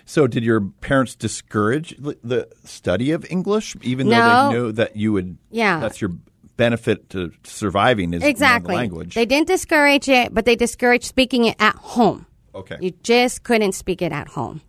So, 0.07 0.27
did 0.27 0.45
your 0.45 0.61
parents 0.61 1.15
discourage 1.15 1.97
the- 1.99 2.49
study 2.65 3.11
of 3.11 3.25
English, 3.31 3.75
even 3.83 4.09
though 4.09 4.49
they 4.51 4.55
knew 4.55 4.73
that 4.73 4.97
you 4.97 5.13
would? 5.15 5.39
Yeah. 5.51 5.81
That's 5.81 6.01
your 6.01 6.11
benefit 6.57 7.11
to 7.11 7.33
surviving 7.43 8.13
is 8.15 8.21
learn 8.21 8.27
the 8.27 8.29
Exactly. 8.31 8.75
language. 8.77 9.15
They 9.15 9.25
didn't 9.27 9.49
discourage 9.49 10.09
it, 10.09 10.33
but 10.35 10.45
they 10.45 10.57
discouraged 10.57 11.05
speaking 11.05 11.47
it 11.47 11.57
at 11.59 11.75
home. 11.77 12.27
okay. 12.55 12.77
You 12.81 12.93
just 13.03 13.43
couldn't 13.43 13.73
speak 13.73 14.01
it 14.03 14.13
at 14.13 14.29
home. 14.29 14.61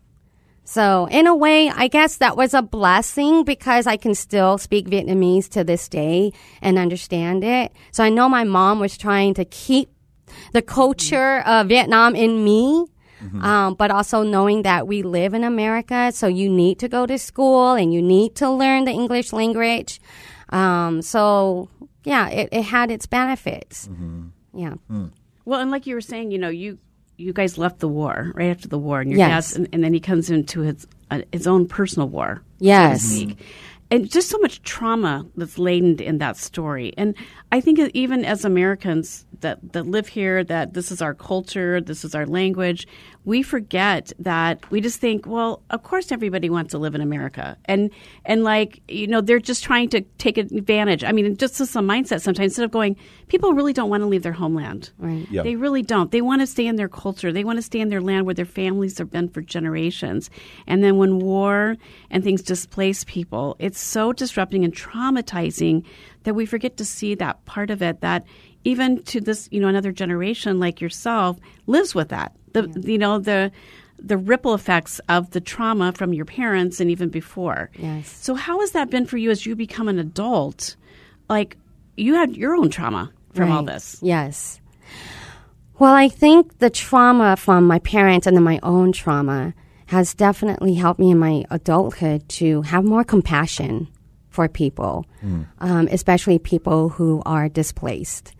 So, 0.63 1.07
in 1.11 1.27
a 1.27 1.35
way, 1.35 1.69
I 1.69 1.87
guess 1.87 2.17
that 2.17 2.35
was 2.35 2.55
a 2.55 2.63
blessing 2.63 3.43
because 3.43 3.85
I 3.85 3.97
can 3.97 4.15
still 4.15 4.57
speak 4.57 4.87
Vietnamese 4.87 5.47
to 5.49 5.63
this 5.63 5.87
day 5.87 6.33
and 6.61 6.79
understand 6.79 7.43
it. 7.43 7.71
So, 7.91 8.03
I 8.03 8.09
know 8.09 8.27
my 8.27 8.43
mom 8.45 8.79
was 8.79 8.97
trying 8.97 9.35
to 9.35 9.45
keep 9.45 9.89
the 10.53 10.63
culture 10.63 11.41
of 11.45 11.67
Vietnam 11.67 12.15
in 12.15 12.43
me. 12.43 12.87
Um, 13.41 13.73
but 13.75 13.91
also 13.91 14.23
knowing 14.23 14.63
that 14.63 14.87
we 14.87 15.01
live 15.03 15.33
in 15.33 15.43
America, 15.43 16.11
so 16.13 16.27
you 16.27 16.49
need 16.49 16.79
to 16.79 16.87
go 16.87 17.05
to 17.05 17.17
school 17.17 17.73
and 17.73 17.93
you 17.93 18.01
need 18.01 18.35
to 18.35 18.49
learn 18.49 18.85
the 18.85 18.91
English 18.91 19.33
language. 19.33 19.99
Um, 20.49 21.01
so 21.01 21.69
yeah, 22.03 22.29
it, 22.29 22.49
it 22.51 22.63
had 22.63 22.91
its 22.91 23.05
benefits. 23.05 23.89
Yeah. 24.53 24.75
Well, 25.45 25.59
and 25.59 25.71
like 25.71 25.85
you 25.87 25.95
were 25.95 26.01
saying, 26.01 26.31
you 26.31 26.37
know, 26.39 26.49
you 26.49 26.77
you 27.17 27.31
guys 27.33 27.57
left 27.57 27.79
the 27.79 27.87
war 27.87 28.31
right 28.35 28.49
after 28.49 28.67
the 28.67 28.77
war, 28.77 28.99
and 29.01 29.09
your 29.09 29.17
Yes. 29.19 29.29
dad's, 29.51 29.55
and, 29.57 29.69
and 29.73 29.83
then 29.83 29.93
he 29.93 29.99
comes 29.99 30.29
into 30.29 30.61
his 30.61 30.85
uh, 31.11 31.21
his 31.31 31.47
own 31.47 31.67
personal 31.67 32.09
war. 32.09 32.41
Yes. 32.59 33.01
so 33.03 33.07
to 33.07 33.21
speak. 33.21 33.39
And 33.91 34.09
just 34.09 34.29
so 34.29 34.39
much 34.39 34.63
trauma 34.63 35.25
that's 35.35 35.59
laden 35.59 35.99
in 35.99 36.17
that 36.17 36.37
story. 36.37 36.93
And 36.97 37.15
I 37.51 37.61
think 37.61 37.79
even 37.93 38.25
as 38.25 38.43
Americans 38.43 39.25
that, 39.41 39.73
that 39.73 39.85
live 39.85 40.07
here, 40.07 40.43
that 40.43 40.73
this 40.73 40.91
is 40.91 41.01
our 41.01 41.13
culture, 41.13 41.79
this 41.79 42.03
is 42.03 42.15
our 42.15 42.25
language, 42.25 42.87
we 43.25 43.41
forget 43.41 44.11
that 44.19 44.69
we 44.71 44.81
just 44.81 44.99
think, 44.99 45.25
well, 45.25 45.61
of 45.69 45.83
course 45.83 46.11
everybody 46.11 46.49
wants 46.49 46.71
to 46.71 46.77
live 46.77 46.95
in 46.95 47.01
America. 47.01 47.57
And 47.65 47.91
and 48.23 48.43
like, 48.43 48.81
you 48.87 49.07
know, 49.07 49.21
they're 49.21 49.39
just 49.39 49.63
trying 49.63 49.89
to 49.89 50.01
take 50.17 50.37
advantage. 50.37 51.03
I 51.03 51.11
mean, 51.11 51.35
just 51.37 51.59
as 51.59 51.75
a 51.75 51.79
mindset 51.79 52.21
sometimes 52.21 52.51
instead 52.51 52.65
of 52.65 52.71
going, 52.71 52.95
people 53.27 53.53
really 53.53 53.73
don't 53.73 53.89
want 53.89 54.01
to 54.01 54.07
leave 54.07 54.23
their 54.23 54.31
homeland. 54.31 54.91
Right. 54.99 55.27
Yeah. 55.29 55.43
They 55.43 55.55
really 55.55 55.81
don't. 55.81 56.11
They 56.11 56.21
want 56.21 56.41
to 56.41 56.47
stay 56.47 56.67
in 56.67 56.75
their 56.75 56.89
culture. 56.89 57.31
They 57.31 57.43
want 57.43 57.57
to 57.57 57.63
stay 57.63 57.79
in 57.79 57.89
their 57.89 58.01
land 58.01 58.25
where 58.25 58.35
their 58.35 58.45
families 58.45 58.97
have 58.99 59.11
been 59.11 59.29
for 59.29 59.41
generations. 59.41 60.29
And 60.67 60.83
then 60.83 60.97
when 60.97 61.19
war 61.19 61.77
and 62.11 62.23
things 62.23 62.41
displace 62.41 63.03
people, 63.03 63.55
it's 63.59 63.74
so 63.75 64.13
disrupting 64.13 64.63
and 64.63 64.73
traumatizing 64.73 65.83
that 66.23 66.33
we 66.33 66.45
forget 66.45 66.77
to 66.77 66.85
see 66.85 67.15
that 67.15 67.43
part 67.45 67.69
of 67.69 67.81
it 67.81 68.01
that 68.01 68.25
even 68.63 69.03
to 69.03 69.21
this, 69.21 69.47
you 69.51 69.59
know, 69.59 69.67
another 69.67 69.91
generation 69.91 70.59
like 70.59 70.81
yourself 70.81 71.37
lives 71.67 71.93
with 71.93 72.09
that. 72.09 72.33
The 72.53 72.81
you 72.83 72.97
know, 72.97 73.19
the 73.19 73.51
the 73.99 74.17
ripple 74.17 74.53
effects 74.53 74.99
of 75.07 75.31
the 75.31 75.39
trauma 75.39 75.91
from 75.93 76.13
your 76.13 76.25
parents 76.25 76.79
and 76.79 76.91
even 76.91 77.09
before. 77.09 77.69
Yes. 77.77 78.09
So 78.09 78.35
how 78.35 78.59
has 78.59 78.71
that 78.71 78.89
been 78.89 79.05
for 79.05 79.17
you 79.17 79.31
as 79.31 79.45
you 79.45 79.55
become 79.55 79.87
an 79.87 79.99
adult? 79.99 80.75
Like 81.29 81.57
you 81.95 82.15
had 82.15 82.35
your 82.35 82.55
own 82.55 82.69
trauma 82.69 83.11
from 83.33 83.51
all 83.51 83.63
this. 83.63 83.99
Yes. 84.01 84.59
Well, 85.77 85.93
I 85.93 86.07
think 86.07 86.59
the 86.59 86.69
trauma 86.69 87.35
from 87.35 87.67
my 87.67 87.79
parents 87.79 88.27
and 88.27 88.35
then 88.35 88.43
my 88.43 88.59
own 88.63 88.91
trauma 88.91 89.53
has 89.87 90.13
definitely 90.13 90.73
helped 90.73 90.99
me 90.99 91.11
in 91.11 91.17
my 91.19 91.45
adulthood 91.51 92.27
to 92.29 92.61
have 92.63 92.83
more 92.83 93.03
compassion 93.03 93.87
for 94.29 94.47
people, 94.49 95.05
um, 95.59 95.87
especially 95.91 96.39
people 96.39 96.89
who 96.89 97.21
are 97.25 97.47
displaced. 97.49 98.33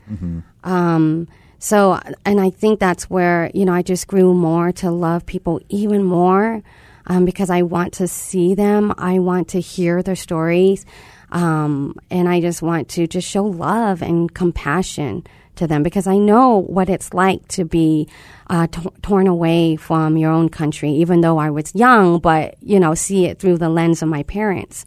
Um, 0.64 1.28
so, 1.60 2.00
and 2.26 2.40
I 2.42 2.50
think 2.50 2.80
that's 2.80 3.10
where, 3.10 3.50
you 3.54 3.66
know, 3.66 3.74
I 3.74 3.82
just 3.82 4.08
grew 4.08 4.34
more 4.34 4.72
to 4.74 4.92
love 4.92 5.26
people 5.26 5.62
even 5.70 6.04
more 6.04 6.62
um, 7.08 7.26
because 7.26 7.50
I 7.50 7.62
want 7.62 7.94
to 7.94 8.08
see 8.08 8.56
them. 8.56 8.94
I 8.98 9.20
want 9.20 9.48
to 9.50 9.60
hear 9.62 10.04
their 10.04 10.16
stories. 10.16 10.86
Um, 11.32 11.96
and 12.12 12.28
I 12.30 12.42
just 12.42 12.62
want 12.62 12.90
to 12.90 13.08
just 13.08 13.28
show 13.28 13.46
love 13.46 14.02
and 14.02 14.34
compassion 14.34 15.26
to 15.58 15.68
them 15.68 15.84
because 15.84 16.08
I 16.08 16.18
know 16.18 16.58
what 16.58 16.90
it's 16.90 17.14
like 17.14 17.48
to 17.50 17.66
be 17.66 18.08
uh, 18.50 18.68
t- 18.68 18.90
torn 19.02 19.28
away 19.28 19.76
from 19.76 20.18
your 20.18 20.32
own 20.32 20.50
country, 20.50 20.92
even 20.92 21.22
though 21.22 21.38
I 21.38 21.50
was 21.50 21.74
young, 21.76 22.20
but, 22.20 22.56
you 22.62 22.80
know, 22.80 22.94
see 22.94 23.26
it 23.26 23.40
through 23.40 23.58
the 23.58 23.70
lens 23.70 24.02
of 24.02 24.10
my 24.10 24.24
parents. 24.24 24.86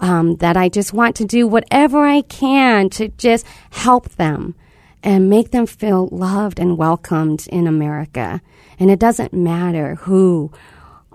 Um, 0.00 0.34
that 0.36 0.56
I 0.56 0.68
just 0.68 0.92
want 0.92 1.14
to 1.16 1.24
do 1.24 1.46
whatever 1.46 2.04
I 2.04 2.22
can 2.22 2.90
to 2.90 3.08
just 3.18 3.46
help 3.70 4.08
them 4.16 4.56
and 5.02 5.30
make 5.30 5.52
them 5.52 5.66
feel 5.66 6.08
loved 6.08 6.58
and 6.58 6.76
welcomed 6.76 7.46
in 7.48 7.68
America. 7.68 8.40
And 8.80 8.90
it 8.90 8.98
doesn't 8.98 9.32
matter 9.32 9.94
who, 9.96 10.50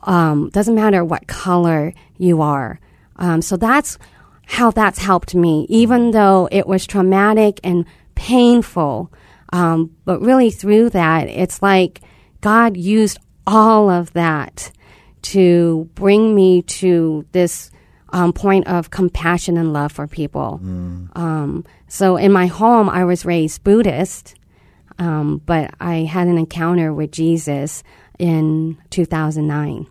um, 0.03 0.49
doesn't 0.51 0.75
matter 0.75 1.03
what 1.03 1.27
color 1.27 1.93
you 2.17 2.41
are. 2.41 2.79
Um, 3.17 3.41
so 3.41 3.57
that's 3.57 3.97
how 4.45 4.71
that's 4.71 4.99
helped 4.99 5.35
me, 5.35 5.65
even 5.69 6.11
though 6.11 6.47
it 6.51 6.65
was 6.65 6.87
traumatic 6.87 7.59
and 7.63 7.85
painful. 8.17 9.13
Um, 9.53 9.95
but 10.03 10.19
really, 10.21 10.49
through 10.51 10.89
that, 10.89 11.29
it's 11.29 11.61
like 11.61 12.01
God 12.41 12.75
used 12.75 13.17
all 13.45 13.89
of 13.89 14.11
that 14.13 14.71
to 15.21 15.89
bring 15.95 16.35
me 16.35 16.61
to 16.63 17.25
this 17.31 17.71
um, 18.09 18.33
point 18.33 18.67
of 18.67 18.89
compassion 18.89 19.57
and 19.57 19.71
love 19.71 19.91
for 19.91 20.07
people. 20.07 20.59
Um, 21.15 21.65
so 21.87 22.17
in 22.17 22.31
my 22.31 22.47
home, 22.47 22.89
I 22.89 23.05
was 23.05 23.25
raised 23.25 23.63
Buddhist, 23.63 24.35
um, 24.99 25.41
but 25.45 25.71
I 25.79 25.99
had 25.99 26.27
an 26.27 26.37
encounter 26.37 26.93
with 26.93 27.11
Jesus 27.11 27.83
in 28.19 28.77
2009. 28.89 29.87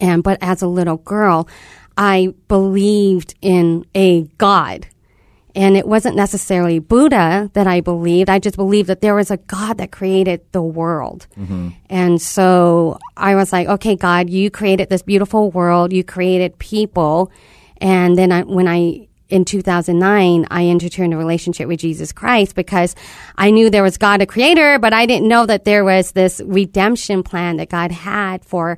And 0.00 0.22
but 0.22 0.38
as 0.40 0.62
a 0.62 0.66
little 0.66 0.98
girl, 0.98 1.48
I 1.96 2.34
believed 2.48 3.34
in 3.40 3.86
a 3.94 4.22
God. 4.38 4.86
And 5.54 5.76
it 5.76 5.86
wasn't 5.86 6.16
necessarily 6.16 6.80
Buddha 6.80 7.50
that 7.54 7.66
I 7.66 7.80
believed. 7.80 8.28
I 8.28 8.40
just 8.40 8.56
believed 8.56 8.88
that 8.88 9.00
there 9.00 9.14
was 9.14 9.30
a 9.30 9.36
God 9.36 9.78
that 9.78 9.92
created 9.92 10.40
the 10.50 10.62
world. 10.62 11.28
Mm-hmm. 11.38 11.70
And 11.88 12.20
so 12.20 12.98
I 13.16 13.36
was 13.36 13.52
like, 13.52 13.68
okay, 13.68 13.94
God, 13.94 14.28
you 14.28 14.50
created 14.50 14.88
this 14.88 15.02
beautiful 15.02 15.52
world. 15.52 15.92
You 15.92 16.02
created 16.02 16.58
people. 16.58 17.30
And 17.80 18.18
then 18.18 18.32
I, 18.32 18.42
when 18.42 18.66
I, 18.66 19.06
in 19.28 19.44
2009, 19.44 20.46
I 20.50 20.64
entered 20.64 20.98
into 20.98 21.16
a 21.16 21.18
relationship 21.18 21.68
with 21.68 21.80
Jesus 21.80 22.10
Christ 22.10 22.56
because 22.56 22.96
I 23.36 23.52
knew 23.52 23.70
there 23.70 23.82
was 23.82 23.96
God, 23.96 24.22
a 24.22 24.26
creator, 24.26 24.80
but 24.80 24.92
I 24.92 25.06
didn't 25.06 25.28
know 25.28 25.46
that 25.46 25.64
there 25.64 25.84
was 25.84 26.12
this 26.12 26.40
redemption 26.44 27.22
plan 27.22 27.58
that 27.58 27.68
God 27.68 27.92
had 27.92 28.44
for 28.44 28.76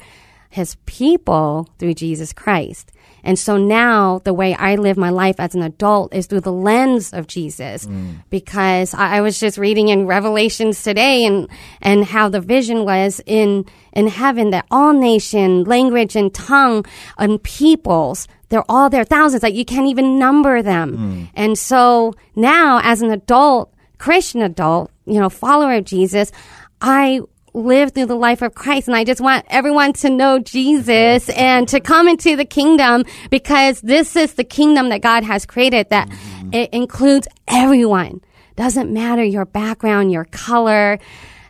his 0.50 0.76
people 0.86 1.68
through 1.78 1.94
Jesus 1.94 2.32
Christ. 2.32 2.92
And 3.26 3.36
so 3.36 3.58
now 3.58 4.20
the 4.20 4.32
way 4.32 4.54
I 4.54 4.76
live 4.76 4.96
my 4.96 5.10
life 5.10 5.40
as 5.40 5.54
an 5.54 5.62
adult 5.62 6.14
is 6.14 6.26
through 6.26 6.42
the 6.42 6.52
lens 6.52 7.12
of 7.12 7.26
Jesus. 7.26 7.84
Mm. 7.84 8.22
Because 8.30 8.94
I, 8.94 9.16
I 9.16 9.20
was 9.20 9.40
just 9.40 9.58
reading 9.58 9.88
in 9.88 10.06
Revelations 10.06 10.82
today 10.82 11.24
and, 11.24 11.48
and 11.82 12.04
how 12.04 12.28
the 12.28 12.40
vision 12.40 12.84
was 12.84 13.20
in, 13.26 13.66
in 13.92 14.06
heaven 14.06 14.50
that 14.50 14.64
all 14.70 14.92
nation, 14.92 15.64
language 15.64 16.14
and 16.14 16.32
tongue 16.32 16.86
and 17.18 17.42
peoples, 17.42 18.28
they're 18.48 18.64
all 18.68 18.88
there, 18.88 19.04
thousands, 19.04 19.42
like 19.42 19.54
you 19.54 19.64
can't 19.64 19.88
even 19.88 20.20
number 20.20 20.62
them. 20.62 20.96
Mm. 20.96 21.30
And 21.34 21.58
so 21.58 22.14
now 22.36 22.80
as 22.84 23.02
an 23.02 23.10
adult, 23.10 23.74
Christian 23.98 24.40
adult, 24.40 24.92
you 25.04 25.18
know, 25.18 25.28
follower 25.28 25.74
of 25.74 25.84
Jesus, 25.84 26.30
I 26.80 27.22
live 27.56 27.92
through 27.92 28.06
the 28.06 28.14
life 28.14 28.42
of 28.42 28.54
Christ. 28.54 28.86
And 28.86 28.96
I 28.96 29.02
just 29.02 29.20
want 29.20 29.46
everyone 29.48 29.94
to 29.94 30.10
know 30.10 30.38
Jesus 30.38 31.28
and 31.30 31.66
to 31.68 31.80
come 31.80 32.06
into 32.06 32.36
the 32.36 32.44
kingdom 32.44 33.04
because 33.30 33.80
this 33.80 34.14
is 34.14 34.34
the 34.34 34.44
kingdom 34.44 34.90
that 34.90 35.00
God 35.00 35.24
has 35.24 35.46
created 35.46 35.88
that 35.88 36.08
mm-hmm. 36.08 36.50
it 36.52 36.72
includes 36.72 37.26
everyone. 37.48 38.20
Doesn't 38.56 38.92
matter 38.92 39.24
your 39.24 39.46
background, 39.46 40.12
your 40.12 40.26
color, 40.26 40.98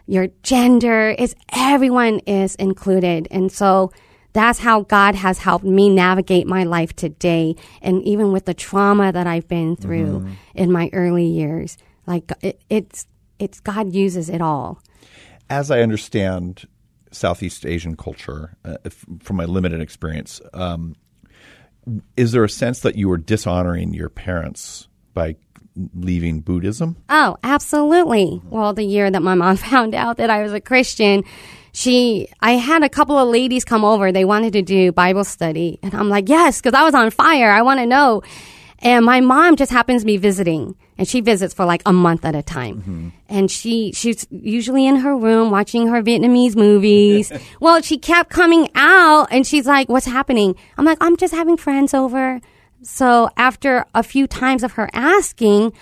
your 0.07 0.29
gender, 0.43 1.11
is 1.11 1.35
everyone 1.53 2.21
is 2.21 2.55
included. 2.55 3.27
And 3.31 3.51
so 3.51 3.93
that's 4.33 4.61
how 4.61 4.83
God 4.83 5.17
has 5.17 5.39
helped 5.39 5.65
me 5.65 5.89
navigate 5.89 6.47
my 6.47 6.65
life 6.65 6.95
today. 6.95 7.57
And 7.83 8.03
even 8.05 8.33
with 8.33 8.45
the 8.45 8.55
trauma 8.55 9.11
that 9.11 9.27
I've 9.27 9.49
been 9.49 9.75
through 9.75 10.21
mm-hmm. 10.21 10.33
in 10.55 10.71
my 10.71 10.89
early 10.93 11.27
years, 11.27 11.79
like 12.07 12.31
it, 12.43 12.61
it's, 12.71 13.07
it's 13.41 13.59
God 13.61 13.93
uses 13.93 14.29
it 14.29 14.41
all. 14.41 14.81
As 15.49 15.71
I 15.71 15.81
understand 15.81 16.67
Southeast 17.13 17.65
Asian 17.65 17.97
culture, 17.97 18.57
uh, 18.65 18.77
if, 18.85 19.05
from 19.21 19.37
my 19.37 19.45
limited 19.45 19.81
experience, 19.81 20.41
um, 20.53 20.97
is 22.17 22.33
there 22.33 22.45
a 22.45 22.49
sense 22.49 22.81
that 22.81 22.97
you 22.97 23.09
were 23.09 23.17
dishonoring 23.17 23.95
your 23.95 24.09
parents 24.09 24.89
by 25.15 25.37
leaving 25.95 26.41
Buddhism? 26.41 26.97
Oh, 27.09 27.37
absolutely. 27.43 28.41
Well, 28.45 28.73
the 28.73 28.85
year 28.85 29.11
that 29.11 29.23
my 29.23 29.35
mom 29.35 29.57
found 29.57 29.95
out 29.95 30.17
that 30.17 30.31
I 30.31 30.43
was 30.43 30.53
a 30.53 30.61
Christian, 30.61 31.25
she, 31.73 32.29
I 32.41 32.53
had 32.53 32.83
a 32.83 32.89
couple 32.89 33.19
of 33.19 33.29
ladies 33.29 33.65
come 33.65 33.85
over. 33.85 34.11
They 34.11 34.25
wanted 34.25 34.55
to 34.55 34.63
do 34.63 34.93
Bible 34.93 35.25
study. 35.25 35.79
And 35.83 35.95
I'm 35.95 36.09
like, 36.09 36.29
yes, 36.29 36.61
because 36.61 36.75
I 36.75 36.83
was 36.85 36.95
on 36.95 37.11
fire. 37.11 37.51
I 37.51 37.63
want 37.63 37.81
to 37.81 37.87
know. 37.87 38.23
And 38.81 39.05
my 39.05 39.21
mom 39.21 39.57
just 39.57 39.73
happens 39.73 40.03
to 40.03 40.07
be 40.07 40.17
visiting 40.17 40.75
and 40.99 41.07
she 41.07 41.21
visits 41.21 41.53
for 41.53 41.65
like 41.65 41.83
a 41.87 41.93
month 41.93 42.25
at 42.25 42.35
a 42.35 42.43
time. 42.43 42.77
Mm-hmm. 42.81 43.09
And 43.29 43.51
she, 43.51 43.93
she's 43.93 44.27
usually 44.31 44.87
in 44.87 44.97
her 44.97 45.17
room 45.17 45.51
watching 45.51 45.89
her 45.89 46.03
Vietnamese 46.03 46.57
movies. 46.57 47.33
well, 47.61 47.83
she 47.83 47.99
kept 47.99 48.31
coming 48.31 48.69
out 48.75 49.29
and 49.31 49.47
she's 49.47 49.67
like, 49.67 49.89
what's 49.89 50.07
happening? 50.07 50.57
I'm 50.79 50.85
like, 50.85 50.99
I'm 51.01 51.17
just 51.17 51.35
having 51.35 51.57
friends 51.57 51.93
over. 51.93 52.41
So 52.83 53.29
after 53.37 53.85
a 53.95 54.03
few 54.03 54.27
times 54.27 54.63
of 54.63 54.73
her 54.73 54.89
asking, 54.93 55.73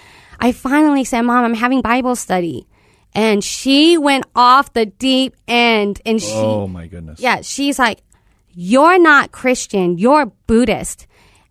I 0.41 0.53
finally 0.53 1.05
said, 1.05 1.23
Mom, 1.23 1.45
I'm 1.45 1.55
having 1.55 1.81
Bible 1.81 2.17
study. 2.17 2.67
And 3.15 3.45
she 3.45 3.97
went 3.97 4.27
off 4.35 4.73
the 4.73 4.87
deep 4.87 5.37
end 5.47 6.01
and 6.05 6.21
she, 6.21 6.33
Oh 6.33 6.67
my 6.67 6.87
goodness! 6.87 7.21
yeah, 7.21 7.43
she's 7.43 7.79
like, 7.79 8.01
You're 8.53 8.99
not 8.99 9.31
Christian, 9.31 9.99
you're 9.99 10.27
Buddhist. 10.47 11.07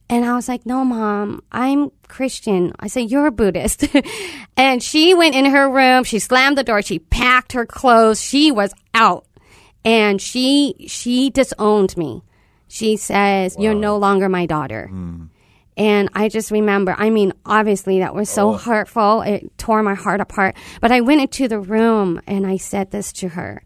And 0.09 0.25
I 0.25 0.35
was 0.35 0.49
like, 0.49 0.65
No, 0.65 0.83
Mom, 0.83 1.41
I'm 1.51 1.91
Christian. 2.13 2.71
I 2.79 2.87
said, 2.87 3.09
You're 3.09 3.25
a 3.25 3.31
Buddhist. 3.31 3.87
and 4.57 4.83
she 4.83 5.15
went 5.15 5.33
in 5.33 5.45
her 5.45 5.67
room, 5.67 6.03
she 6.03 6.19
slammed 6.19 6.57
the 6.57 6.63
door, 6.63 6.83
she 6.83 6.99
packed 6.99 7.53
her 7.53 7.65
clothes, 7.65 8.21
she 8.21 8.51
was 8.51 8.71
out. 8.93 9.25
And 9.83 10.21
she 10.21 10.85
she 10.87 11.31
disowned 11.31 11.97
me. 11.97 12.21
She 12.67 12.97
says, 12.97 13.57
You're 13.57 13.73
no 13.73 13.97
longer 13.97 14.29
my 14.29 14.45
daughter. 14.45 14.87
Hmm. 14.87 15.23
And 15.75 16.09
I 16.13 16.29
just 16.29 16.51
remember, 16.51 16.93
I 16.95 17.09
mean, 17.09 17.33
obviously 17.47 17.99
that 17.99 18.13
was 18.13 18.29
so 18.29 18.49
oh. 18.49 18.53
hurtful. 18.53 19.21
It 19.23 19.57
tore 19.57 19.81
my 19.81 19.95
heart 19.95 20.21
apart. 20.21 20.55
But 20.81 20.91
I 20.91 21.01
went 21.01 21.21
into 21.21 21.47
the 21.47 21.59
room 21.59 22.21
and 22.27 22.45
I 22.45 22.57
said 22.57 22.91
this 22.91 23.11
to 23.13 23.29
her. 23.29 23.63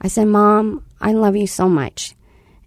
I 0.00 0.06
said, 0.06 0.28
Mom, 0.28 0.84
I 1.00 1.12
love 1.12 1.34
you 1.34 1.48
so 1.48 1.68
much. 1.68 2.14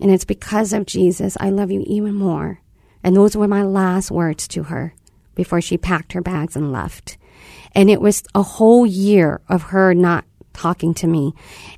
And 0.01 0.12
it's 0.12 0.25
because 0.25 0.74
of 0.74 0.86
Jesus, 0.86 1.38
I 1.39 1.50
love 1.50 1.72
you 1.72 1.82
even 1.88 2.13
more. 2.13 2.60
And 3.06 3.15
those 3.15 3.38
were 3.38 3.48
my 3.48 3.63
last 3.63 4.12
words 4.12 4.50
to 4.50 4.63
her 4.63 4.94
before 5.36 5.62
she 5.62 5.78
packed 5.78 6.13
her 6.13 6.22
bags 6.22 6.56
and 6.56 6.72
left. 6.72 7.18
And 7.74 7.90
it 7.90 8.02
was 8.02 8.24
a 8.36 8.44
whole 8.44 8.86
year 8.86 9.42
of 9.50 9.63
her 9.63 9.94
not 9.94 10.25
talking 10.54 10.94
to 10.94 11.08
me. 11.08 11.34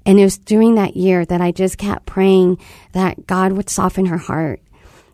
And 0.06 0.20
it 0.20 0.24
was 0.24 0.38
during 0.38 0.76
that 0.76 0.96
year 0.96 1.26
that 1.26 1.42
I 1.42 1.52
just 1.52 1.78
kept 1.78 2.06
praying 2.06 2.60
that 2.92 3.26
God 3.26 3.54
would 3.54 3.70
soften 3.70 4.08
her 4.08 4.18
heart. 4.18 4.62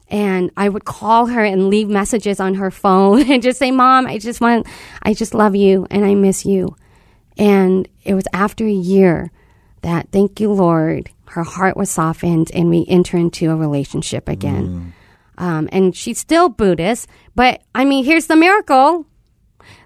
And 0.10 0.52
I 0.58 0.68
would 0.68 0.84
call 0.84 1.28
her 1.28 1.44
and 1.44 1.70
leave 1.70 1.88
messages 1.88 2.40
on 2.40 2.56
her 2.56 2.70
phone 2.72 3.22
and 3.32 3.42
just 3.42 3.60
say, 3.60 3.72
Mom, 3.72 4.08
I 4.08 4.18
just 4.18 4.42
want, 4.42 4.68
I 5.02 5.14
just 5.14 5.34
love 5.34 5.56
you 5.56 5.88
and 5.90 6.04
I 6.04 6.16
miss 6.16 6.46
you. 6.46 6.76
And 7.38 7.88
it 8.04 8.14
was 8.14 8.26
after 8.34 8.66
a 8.66 8.72
year 8.72 9.32
that, 9.84 10.10
thank 10.12 10.40
you, 10.40 10.52
Lord, 10.52 11.10
her 11.28 11.44
heart 11.44 11.78
was 11.78 11.90
softened 11.90 12.52
and 12.54 12.70
we 12.70 12.86
enter 12.90 13.18
into 13.18 13.52
a 13.52 13.56
relationship 13.56 14.28
again. 14.28 14.68
Mm. 14.68 15.01
Um, 15.38 15.70
and 15.72 15.96
she's 15.96 16.20
still 16.20 16.50
Buddhist, 16.50 17.08
but 17.36 17.62
I 17.74 17.86
mean, 17.86 18.06
here's 18.06 18.28
the 18.28 18.36
miracle. 18.36 19.06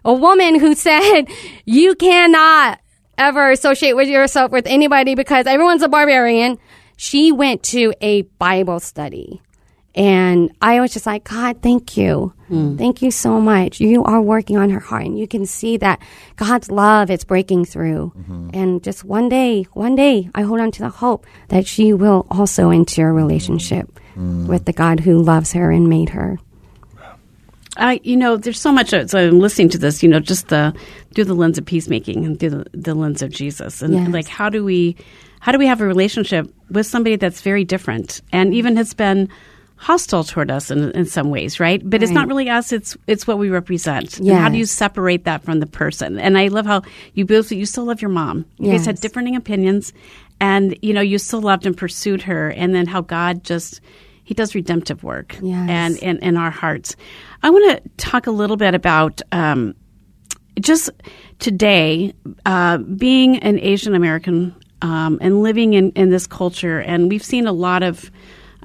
A 0.04 0.14
woman 0.14 0.60
who 0.60 0.76
said, 0.76 1.24
you 1.66 1.96
cannot 1.96 2.80
ever 3.18 3.52
associate 3.52 3.96
with 3.96 4.10
yourself 4.10 4.52
with 4.52 4.68
anybody 4.68 5.16
because 5.16 5.46
everyone's 5.48 5.84
a 5.84 5.90
barbarian. 5.90 6.58
She 6.98 7.32
went 7.32 7.64
to 7.64 7.94
a 8.02 8.24
Bible 8.24 8.80
study. 8.80 9.42
And 9.96 10.52
I 10.62 10.82
was 10.82 10.92
just 10.92 11.06
like, 11.06 11.24
God, 11.24 11.62
thank 11.62 11.96
you. 11.96 12.34
Hmm. 12.50 12.76
Thank 12.76 13.02
you 13.02 13.12
so 13.12 13.40
much. 13.40 13.80
You 13.80 14.04
are 14.04 14.22
working 14.22 14.58
on 14.58 14.70
her 14.70 14.80
heart 14.80 15.06
and 15.06 15.18
you 15.18 15.26
can 15.26 15.46
see 15.46 15.78
that 15.78 16.02
God's 16.36 16.70
love 16.70 17.10
is 17.10 17.24
breaking 17.24 17.64
through. 17.64 18.12
Mm-hmm. 18.18 18.50
And 18.54 18.84
just 18.84 19.06
one 19.06 19.30
day, 19.30 19.64
one 19.72 19.96
day, 19.96 20.30
I 20.36 20.42
hold 20.42 20.60
on 20.60 20.72
to 20.72 20.82
the 20.82 20.90
hope 20.90 21.26
that 21.48 21.66
she 21.66 21.94
will 21.94 22.28
also 22.30 22.72
enter 22.72 23.04
a 23.04 23.06
mm-hmm. 23.08 23.16
relationship 23.16 24.00
mm. 24.18 24.48
with 24.48 24.66
the 24.66 24.74
God 24.74 25.00
who 25.00 25.22
loves 25.22 25.54
her 25.54 25.72
and 25.72 25.88
made 25.88 26.10
her. 26.10 26.40
I, 27.78 28.00
you 28.04 28.18
know, 28.18 28.38
there's 28.38 28.60
so 28.60 28.72
much. 28.72 28.90
So 28.90 29.18
I'm 29.18 29.40
listening 29.40 29.70
to 29.70 29.78
this. 29.78 30.02
You 30.02 30.10
know, 30.10 30.20
just 30.20 30.48
the 30.48 30.74
through 31.14 31.26
the 31.26 31.34
lens 31.34 31.58
of 31.58 31.66
peacemaking 31.66 32.26
and 32.26 32.40
through 32.40 32.52
the, 32.52 32.66
the 32.74 32.94
lens 32.94 33.22
of 33.22 33.32
Jesus, 33.32 33.82
and 33.82 33.94
Yes. 33.94 34.10
like 34.10 34.28
how 34.28 34.50
do 34.50 34.64
we, 34.64 34.96
how 35.42 35.52
do 35.52 35.58
we 35.58 35.68
have 35.68 35.82
a 35.82 35.86
relationship 35.86 36.50
with 36.70 36.86
somebody 36.86 37.16
that's 37.18 37.42
very 37.42 37.64
different 37.66 38.22
and 38.32 38.54
even 38.54 38.78
has 38.78 38.94
been 38.94 39.30
hostile 39.78 40.24
toward 40.24 40.50
us 40.50 40.72
in, 40.72 40.92
in 40.92 41.06
some 41.06 41.30
ways, 41.30 41.60
right? 41.60 41.82
But 41.88 42.02
it's 42.02 42.12
not 42.12 42.28
really 42.28 42.50
us. 42.50 42.72
It's 42.72 42.96
it's 43.08 43.28
what 43.28 43.38
we 43.38 43.50
represent. 43.50 44.20
And 44.20 44.28
how 44.30 44.50
do 44.50 44.58
you 44.58 44.66
separate 44.66 45.26
that 45.26 45.44
from 45.44 45.60
the 45.60 45.68
person? 45.68 46.18
And 46.20 46.38
I 46.38 46.48
love 46.48 46.66
how 46.66 46.82
you 47.14 47.26
both 47.26 47.52
you 47.52 47.66
still 47.66 47.86
love 47.86 48.02
your 48.02 48.10
mom. 48.10 48.46
You 48.58 48.72
guys 48.72 48.86
had 48.86 49.00
differing 49.02 49.36
opinions, 49.36 49.92
and 50.40 50.78
you 50.82 50.94
know 50.94 51.02
you 51.02 51.18
still 51.18 51.42
loved 51.42 51.66
and 51.66 51.76
pursued 51.76 52.22
her, 52.24 52.50
and 52.50 52.74
then 52.74 52.88
how 52.88 53.02
God 53.02 53.44
just 53.44 53.82
he 54.24 54.34
does 54.34 54.56
redemptive 54.56 55.04
work 55.04 55.38
Yes. 55.42 55.70
and 55.70 55.98
in, 55.98 56.18
in 56.20 56.38
our 56.38 56.50
hearts. 56.52 56.96
I 57.44 57.50
want 57.52 57.84
to 57.84 57.90
talk 57.98 58.26
a 58.28 58.32
little 58.32 58.58
bit 58.58 58.74
about 58.74 59.22
um, 59.32 59.76
just 60.60 60.90
today 61.40 62.14
uh, 62.46 62.78
being 62.80 63.38
an 63.40 63.60
Asian 63.60 63.94
American 63.94 64.56
um, 64.82 65.20
and 65.22 65.44
living 65.44 65.74
in, 65.74 65.92
in 65.92 66.10
this 66.10 66.26
culture, 66.28 66.80
and 66.80 67.10
we've 67.10 67.24
seen 67.26 67.46
a 67.46 67.52
lot 67.54 67.84
of. 67.84 68.10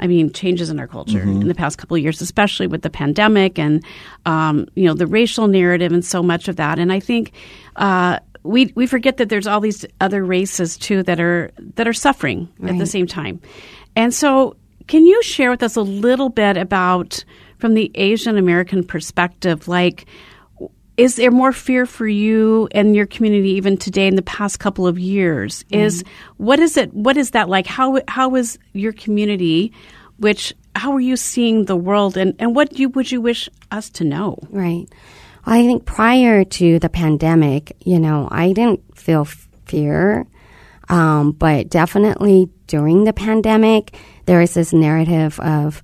I 0.01 0.07
mean, 0.07 0.33
changes 0.33 0.71
in 0.71 0.81
our 0.81 0.89
culture 0.89 1.21
in 1.21 1.47
the 1.47 1.55
past 1.55 1.79
couple 1.79 1.97
of 1.97 2.03
years, 2.03 2.21
especially 2.23 2.67
with 2.67 2.83
the 2.83 2.91
pandemic 2.91 3.59
and 3.59 3.85
um, 4.25 4.67
you 4.75 4.85
know 4.87 4.95
the 4.95 5.07
racial 5.07 5.47
narrative 5.47 5.93
and 5.93 6.05
so 6.05 6.23
much 6.23 6.49
of 6.49 6.57
that. 6.57 6.79
And 6.79 6.91
I 6.91 7.01
think 7.01 7.33
uh, 7.77 8.19
we 8.43 8.73
we 8.75 8.87
forget 8.87 9.19
that 9.19 9.29
there's 9.29 9.47
all 9.47 9.61
these 9.61 9.85
other 10.01 10.25
races 10.25 10.79
too 10.79 11.03
that 11.03 11.21
are 11.21 11.51
that 11.77 11.87
are 11.87 11.93
suffering 11.93 12.49
at 12.67 12.79
the 12.79 12.87
same 12.87 13.07
time. 13.07 13.41
And 13.95 14.15
so, 14.15 14.57
can 14.87 15.05
you 15.05 15.23
share 15.23 15.51
with 15.51 15.63
us 15.63 15.77
a 15.77 15.83
little 15.83 16.31
bit 16.31 16.57
about 16.57 17.23
from 17.59 17.75
the 17.75 17.91
Asian 17.95 18.39
American 18.39 18.83
perspective, 18.83 19.69
like? 19.69 20.07
Is 21.01 21.17
there 21.17 21.31
more 21.31 21.53
fear 21.53 21.87
for 21.87 22.07
you 22.07 22.69
and 22.73 22.95
your 22.95 23.07
community 23.07 23.53
even 23.53 23.77
today 23.77 24.07
in 24.07 24.17
the 24.17 24.23
past 24.23 24.59
couple 24.59 24.87
of 24.87 24.99
years 24.99 25.65
is 25.71 26.05
what 26.37 26.59
is 26.61 26.77
it 26.77 26.93
what 26.93 27.17
is 27.17 27.31
that 27.31 27.49
like 27.49 27.67
how 27.67 27.99
how 28.07 28.35
is 28.37 28.59
your 28.75 28.93
community 28.93 29.73
which 30.19 30.53
how 30.77 30.93
are 30.93 31.01
you 31.01 31.17
seeing 31.17 31.65
the 31.65 31.77
world 31.77 32.17
and 32.17 32.35
and 32.39 32.55
what 32.55 32.79
you 32.79 32.91
would 32.91 33.11
you 33.11 33.21
wish 33.21 33.49
us 33.71 33.89
to 33.89 34.05
know 34.05 34.39
Right. 34.51 34.87
I 35.47 35.65
think 35.65 35.87
prior 35.87 36.45
to 36.45 36.79
the 36.79 36.91
pandemic, 36.91 37.75
you 37.81 37.99
know, 37.99 38.29
I 38.31 38.53
didn't 38.53 38.83
feel 38.97 39.23
f- 39.23 39.49
fear. 39.65 40.27
Um, 40.89 41.33
but 41.33 41.71
definitely 41.71 42.51
during 42.67 43.05
the 43.05 43.13
pandemic, 43.15 43.97
there 44.27 44.43
is 44.43 44.55
this 44.55 44.73
narrative 44.73 45.41
of, 45.41 45.83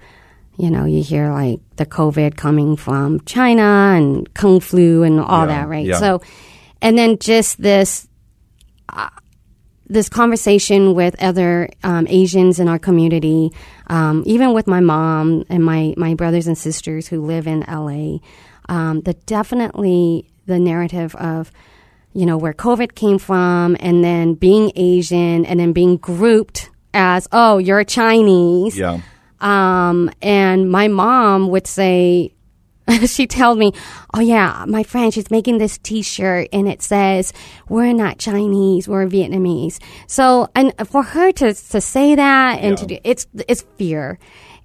you 0.58 0.70
know, 0.70 0.84
you 0.84 1.02
hear 1.02 1.30
like 1.32 1.60
the 1.76 1.86
COVID 1.86 2.36
coming 2.36 2.76
from 2.76 3.20
China 3.20 3.94
and 3.96 4.32
Kung 4.34 4.60
flu 4.60 5.02
and 5.02 5.20
all 5.20 5.46
Yeah, 5.46 5.62
that, 5.62 5.68
right? 5.68 5.86
yeah. 5.86 5.98
So, 5.98 6.22
and 6.80 6.96
then 6.96 7.18
just 7.18 7.60
this 7.60 8.06
this 9.88 10.08
conversation 10.08 10.94
with 10.94 11.14
other 11.22 11.68
um, 11.84 12.06
Asians 12.08 12.58
in 12.58 12.66
our 12.68 12.78
community, 12.78 13.50
um, 13.86 14.24
even 14.26 14.52
with 14.52 14.66
my 14.66 14.80
mom 14.80 15.44
and 15.48 15.64
my, 15.64 15.94
my 15.96 16.14
brothers 16.14 16.48
and 16.48 16.58
sisters 16.58 17.06
who 17.06 17.24
live 17.24 17.46
in 17.46 17.60
LA, 17.68 18.18
um, 18.68 19.00
the 19.02 19.14
definitely 19.26 20.28
the 20.46 20.58
narrative 20.58 21.14
of 21.16 21.52
you 22.14 22.24
know 22.26 22.38
where 22.38 22.54
COVID 22.54 22.94
came 22.94 23.18
from, 23.18 23.76
and 23.78 24.02
then 24.02 24.34
being 24.34 24.72
Asian, 24.74 25.44
and 25.44 25.60
then 25.60 25.72
being 25.72 25.98
grouped 25.98 26.70
as 26.94 27.28
oh 27.30 27.58
you're 27.58 27.84
Chinese, 27.84 28.76
Yeah. 28.78 29.00
Um, 29.40 30.10
and 30.22 30.70
my 30.70 30.88
mom 30.88 31.48
would 31.48 31.66
say, 31.66 32.32
she 33.06 33.26
told 33.26 33.58
me, 33.58 33.72
"Oh 34.14 34.20
yeah, 34.20 34.64
my 34.68 34.82
friend, 34.82 35.12
she's 35.12 35.30
making 35.30 35.58
this 35.58 35.78
T-shirt, 35.78 36.48
and 36.52 36.68
it 36.68 36.82
says 36.82 37.32
we're 37.68 37.92
not 37.92 38.18
Chinese, 38.18 38.88
we're 38.88 39.06
Vietnamese." 39.06 39.80
So, 40.06 40.48
and 40.54 40.72
for 40.86 41.02
her 41.02 41.32
to 41.32 41.54
to 41.54 41.80
say 41.80 42.14
that 42.14 42.60
and 42.60 42.78
to 42.78 42.86
do, 42.86 42.98
it's 43.02 43.26
it's 43.48 43.62
fear. 43.76 44.18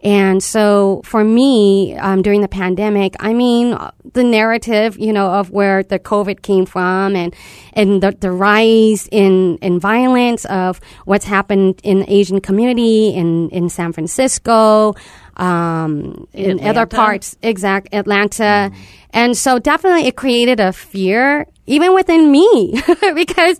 And 0.03 0.41
so 0.41 1.01
for 1.05 1.23
me, 1.23 1.95
um, 1.95 2.21
during 2.21 2.41
the 2.41 2.47
pandemic, 2.47 3.15
I 3.19 3.33
mean, 3.33 3.77
the 4.13 4.23
narrative, 4.23 4.97
you 4.97 5.13
know, 5.13 5.27
of 5.27 5.51
where 5.51 5.83
the 5.83 5.99
COVID 5.99 6.41
came 6.41 6.65
from 6.65 7.15
and, 7.15 7.35
and 7.73 8.01
the, 8.01 8.11
the 8.11 8.31
rise 8.31 9.07
in, 9.11 9.57
in 9.57 9.79
violence 9.79 10.45
of 10.45 10.81
what's 11.05 11.25
happened 11.25 11.81
in 11.83 11.99
the 11.99 12.11
Asian 12.11 12.41
community 12.41 13.09
in, 13.09 13.49
in 13.49 13.69
San 13.69 13.93
Francisco, 13.93 14.95
um, 15.37 16.27
in 16.33 16.59
other 16.65 16.87
parts, 16.87 17.37
exact 17.43 17.93
Atlanta. 17.93 18.71
And 19.11 19.37
so 19.37 19.59
definitely 19.59 20.07
it 20.07 20.15
created 20.15 20.59
a 20.59 20.73
fear 20.73 21.45
even 21.67 21.93
within 21.93 22.31
me 22.31 22.81
because 23.13 23.59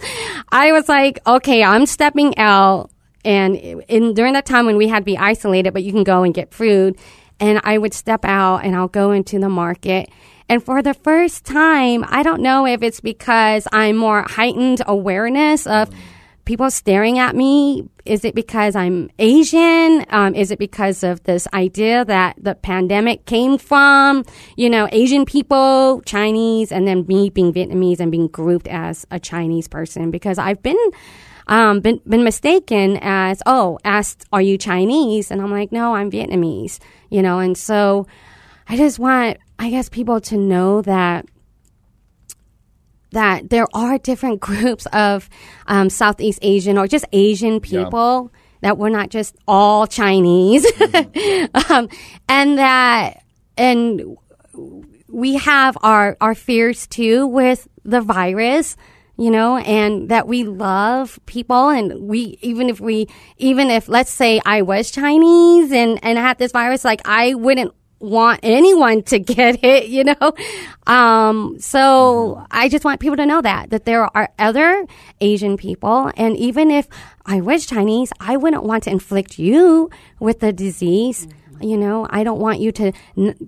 I 0.51 0.71
was 0.71 0.89
like, 0.89 1.19
okay, 1.25 1.63
I'm 1.63 1.85
stepping 1.85 2.37
out 2.37 2.89
and 3.23 3.55
in 3.55 4.13
during 4.13 4.33
that 4.33 4.45
time 4.45 4.65
when 4.65 4.77
we 4.77 4.87
had 4.87 4.99
to 4.99 5.05
be 5.05 5.17
isolated, 5.17 5.73
but 5.73 5.83
you 5.83 5.91
can 5.91 6.03
go 6.03 6.23
and 6.23 6.33
get 6.33 6.53
food, 6.53 6.97
and 7.39 7.61
I 7.63 7.77
would 7.77 7.93
step 7.93 8.25
out 8.25 8.59
and 8.59 8.75
I'll 8.75 8.87
go 8.87 9.11
into 9.11 9.39
the 9.39 9.49
market. 9.49 10.09
And 10.49 10.63
for 10.63 10.81
the 10.81 10.93
first 10.93 11.45
time, 11.45 12.03
I 12.07 12.23
don't 12.23 12.41
know 12.41 12.67
if 12.67 12.83
it's 12.83 12.99
because 12.99 13.67
I'm 13.71 13.95
more 13.95 14.25
heightened 14.27 14.81
awareness 14.85 15.65
of 15.65 15.89
people 16.43 16.69
staring 16.69 17.19
at 17.19 17.35
me. 17.35 17.87
Is 18.03 18.25
it 18.25 18.35
because 18.35 18.75
I'm 18.75 19.09
Asian? 19.19 20.05
Um, 20.09 20.35
is 20.35 20.51
it 20.51 20.59
because 20.59 21.03
of 21.03 21.23
this 21.23 21.47
idea 21.53 22.03
that 22.03 22.35
the 22.37 22.55
pandemic 22.55 23.25
came 23.25 23.57
from, 23.57 24.25
you 24.57 24.69
know, 24.69 24.89
Asian 24.91 25.23
people, 25.23 26.01
Chinese, 26.05 26.71
and 26.71 26.87
then 26.87 27.05
me 27.07 27.29
being 27.29 27.53
Vietnamese 27.53 27.99
and 27.99 28.11
being 28.11 28.27
grouped 28.27 28.67
as 28.67 29.05
a 29.11 29.19
Chinese 29.19 29.67
person? 29.67 30.11
Because 30.11 30.37
I've 30.37 30.61
been 30.61 30.91
um, 31.47 31.79
been 31.79 32.01
been 32.07 32.23
mistaken 32.23 32.97
as 33.01 33.41
oh 33.45 33.79
asked 33.83 34.25
are 34.31 34.41
you 34.41 34.57
Chinese? 34.57 35.31
And 35.31 35.41
I'm 35.41 35.51
like 35.51 35.71
no 35.71 35.95
I'm 35.95 36.11
Vietnamese 36.11 36.79
you 37.09 37.21
know? 37.21 37.37
And 37.39 37.55
so 37.55 38.07
I 38.67 38.77
just 38.77 38.97
want 38.97 39.37
I 39.59 39.69
guess 39.69 39.89
people 39.89 40.19
to 40.21 40.37
know 40.37 40.81
that 40.81 41.25
that 43.11 43.49
there 43.49 43.67
are 43.73 43.99
different 43.99 44.39
groups 44.49 44.87
of 44.87 45.29
um, 45.67 45.89
Southeast 45.89 46.39
Asian 46.41 46.79
or 46.79 46.87
just 46.87 47.05
Asian 47.11 47.59
people 47.59 48.31
that 48.61 48.77
we're 48.77 48.89
not 48.89 49.09
just 49.09 49.35
all 49.47 49.85
Chinese. 49.85 50.65
Um, 51.69 51.89
and 52.29 52.57
that 52.57 53.23
and 53.57 54.17
we 55.07 55.35
have 55.35 55.77
our, 55.81 56.17
our 56.21 56.35
fears 56.35 56.87
too 56.87 57.27
with 57.27 57.67
the 57.83 58.01
virus 58.01 58.77
you 59.17 59.29
know, 59.29 59.57
and 59.57 60.09
that 60.09 60.27
we 60.27 60.43
love 60.43 61.19
people 61.25 61.69
and 61.69 62.07
we, 62.07 62.37
even 62.41 62.69
if 62.69 62.79
we, 62.79 63.07
even 63.37 63.69
if, 63.69 63.87
let's 63.87 64.11
say 64.11 64.41
I 64.45 64.61
was 64.61 64.91
Chinese 64.91 65.71
and, 65.71 65.99
and 66.03 66.17
had 66.17 66.37
this 66.37 66.51
virus, 66.51 66.83
like 66.83 67.01
I 67.05 67.33
wouldn't 67.35 67.73
want 68.01 68.39
anyone 68.43 69.03
to 69.03 69.19
get 69.33 69.63
it, 69.63 69.87
you 69.87 70.03
know? 70.03 70.33
Um, 70.87 71.57
so 71.59 72.45
I 72.51 72.67
just 72.67 72.83
want 72.83 72.99
people 72.99 73.17
to 73.17 73.25
know 73.25 73.41
that, 73.41 73.69
that 73.69 73.85
there 73.85 74.05
are 74.17 74.29
other 74.39 74.85
Asian 75.21 75.57
people. 75.57 76.11
And 76.17 76.35
even 76.37 76.71
if 76.71 76.87
I 77.25 77.41
was 77.41 77.65
Chinese, 77.65 78.11
I 78.19 78.37
wouldn't 78.37 78.63
want 78.63 78.83
to 78.83 78.89
inflict 78.89 79.37
you 79.37 79.89
with 80.19 80.39
the 80.39 80.51
disease. 80.51 81.27
You 81.63 81.77
know, 81.77 82.07
I 82.09 82.23
don't 82.23 82.39
want 82.39 82.59
you 82.59 82.71
to 82.73 82.91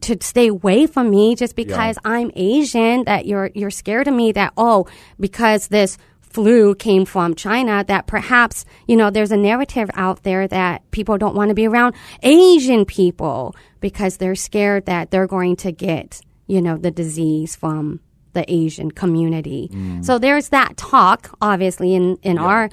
to 0.02 0.18
stay 0.22 0.48
away 0.48 0.88
from 0.88 1.10
me 1.10 1.36
just 1.36 1.56
because 1.56 1.98
yeah. 2.04 2.12
I'm 2.12 2.32
Asian. 2.36 3.04
That 3.06 3.26
you're 3.26 3.52
you're 3.54 3.72
scared 3.72 4.08
of 4.08 4.14
me. 4.14 4.32
That 4.32 4.54
oh, 4.58 4.88
because 5.20 5.68
this 5.68 5.98
flu 6.34 6.74
came 6.74 7.06
from 7.06 7.36
China, 7.36 7.84
that 7.88 8.08
perhaps, 8.08 8.66
you 8.88 8.96
know, 8.96 9.12
there's 9.12 9.32
a 9.32 9.38
narrative 9.38 9.90
out 9.94 10.24
there 10.24 10.48
that 10.48 10.90
people 10.90 11.18
don't 11.18 11.36
want 11.36 11.50
to 11.50 11.56
be 11.56 11.68
around 11.68 11.94
Asian 12.24 12.86
people 12.86 13.56
because 13.80 14.18
they're 14.18 14.36
scared 14.36 14.88
that 14.88 15.12
they're 15.12 15.28
going 15.28 15.56
to 15.56 15.72
get, 15.72 16.22
you 16.48 16.62
know, 16.62 16.76
the 16.76 16.90
disease 16.90 17.56
from 17.56 18.00
the 18.34 18.52
Asian 18.52 18.90
community. 18.90 19.70
Mm. 19.72 20.04
So 20.04 20.18
there's 20.18 20.50
that 20.50 20.76
talk, 20.76 21.30
obviously, 21.40 21.94
in, 21.94 22.18
in 22.24 22.38
yeah. 22.38 22.44
our 22.44 22.70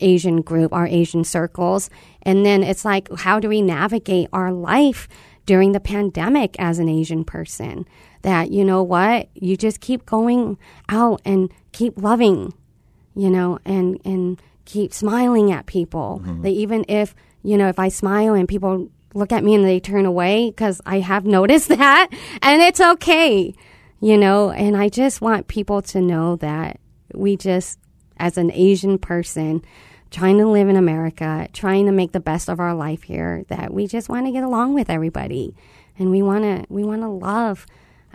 Asian 0.00 0.42
group, 0.42 0.72
our 0.72 0.86
Asian 0.86 1.24
circles. 1.24 1.90
And 2.22 2.44
then 2.44 2.62
it's 2.62 2.84
like, 2.84 3.12
how 3.18 3.40
do 3.40 3.48
we 3.48 3.62
navigate 3.62 4.28
our 4.32 4.52
life 4.52 5.08
during 5.46 5.72
the 5.72 5.80
pandemic 5.80 6.56
as 6.58 6.78
an 6.78 6.88
Asian 6.88 7.24
person? 7.24 7.86
That, 8.22 8.50
you 8.50 8.64
know 8.64 8.82
what, 8.82 9.28
you 9.34 9.56
just 9.56 9.80
keep 9.80 10.06
going 10.06 10.56
out 10.88 11.20
and 11.24 11.52
keep 11.72 12.00
loving 12.00 12.54
you 13.14 13.30
know, 13.30 13.58
and 13.64 14.00
and 14.04 14.40
keep 14.64 14.92
smiling 14.92 15.52
at 15.52 15.66
people. 15.66 16.20
Mm-hmm. 16.22 16.42
That 16.42 16.50
even 16.50 16.84
if 16.88 17.14
you 17.42 17.56
know, 17.56 17.68
if 17.68 17.78
I 17.78 17.88
smile 17.88 18.34
and 18.34 18.48
people 18.48 18.88
look 19.14 19.32
at 19.32 19.44
me 19.44 19.54
and 19.54 19.64
they 19.64 19.80
turn 19.80 20.06
away, 20.06 20.50
because 20.50 20.80
I 20.84 21.00
have 21.00 21.24
noticed 21.38 21.68
that, 21.68 22.08
and 22.42 22.62
it's 22.62 22.80
okay, 22.80 23.54
you 24.00 24.16
know. 24.16 24.50
And 24.50 24.76
I 24.76 24.88
just 24.88 25.20
want 25.20 25.48
people 25.48 25.82
to 25.82 26.00
know 26.00 26.36
that 26.36 26.80
we 27.12 27.36
just, 27.36 27.78
as 28.16 28.38
an 28.38 28.50
Asian 28.52 28.98
person, 28.98 29.62
trying 30.10 30.38
to 30.38 30.46
live 30.46 30.68
in 30.68 30.76
America, 30.76 31.48
trying 31.52 31.86
to 31.86 31.92
make 31.92 32.12
the 32.12 32.20
best 32.20 32.48
of 32.48 32.60
our 32.60 32.74
life 32.74 33.02
here, 33.02 33.44
that 33.48 33.72
we 33.72 33.86
just 33.86 34.08
want 34.08 34.26
to 34.26 34.32
get 34.32 34.44
along 34.44 34.74
with 34.74 34.90
everybody, 34.90 35.54
and 35.98 36.10
we 36.10 36.22
want 36.22 36.44
to 36.44 36.64
we 36.68 36.84
want 36.84 37.02
to 37.02 37.08
love 37.08 37.66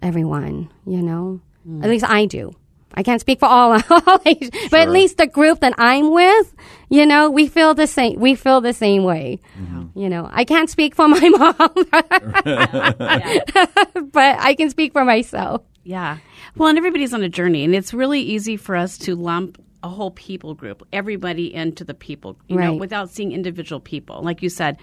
everyone, 0.01 0.71
you 0.85 1.01
know. 1.01 1.41
Mm. 1.67 1.83
At 1.83 1.89
least 1.89 2.09
I 2.09 2.25
do. 2.25 2.55
I 2.93 3.03
can't 3.03 3.21
speak 3.21 3.39
for 3.39 3.45
all, 3.45 3.73
all 3.89 4.21
Asian, 4.25 4.51
sure. 4.51 4.69
but 4.71 4.79
at 4.79 4.89
least 4.89 5.17
the 5.17 5.27
group 5.27 5.59
that 5.59 5.73
I'm 5.77 6.12
with, 6.12 6.53
you 6.89 7.05
know, 7.05 7.29
we 7.29 7.47
feel 7.47 7.73
the 7.73 7.88
same. 7.88 8.19
We 8.19 8.35
feel 8.35 8.62
the 8.62 8.73
same 8.73 9.03
way. 9.03 9.39
Mm-hmm. 9.57 9.99
You 9.99 10.09
know, 10.09 10.29
I 10.31 10.43
can't 10.43 10.69
speak 10.69 10.95
for 10.95 11.07
my 11.07 11.19
mom, 11.29 11.55
but 14.12 14.39
I 14.39 14.55
can 14.57 14.69
speak 14.69 14.93
for 14.93 15.05
myself. 15.05 15.62
Yeah. 15.83 16.17
Well, 16.55 16.69
and 16.69 16.77
everybody's 16.77 17.13
on 17.13 17.23
a 17.23 17.29
journey, 17.29 17.63
and 17.63 17.75
it's 17.75 17.93
really 17.93 18.21
easy 18.21 18.57
for 18.57 18.75
us 18.75 18.97
to 18.99 19.15
lump 19.15 19.62
a 19.84 19.89
whole 19.89 20.12
people 20.12 20.54
group, 20.54 20.86
everybody 20.92 21.54
into 21.54 21.84
the 21.84 21.94
people, 21.94 22.38
you 22.48 22.58
right. 22.58 22.65
know, 22.65 22.74
without 22.76 23.10
seeing 23.10 23.32
individual 23.32 23.80
people. 23.80 24.22
Like 24.22 24.42
you 24.42 24.50
said, 24.50 24.78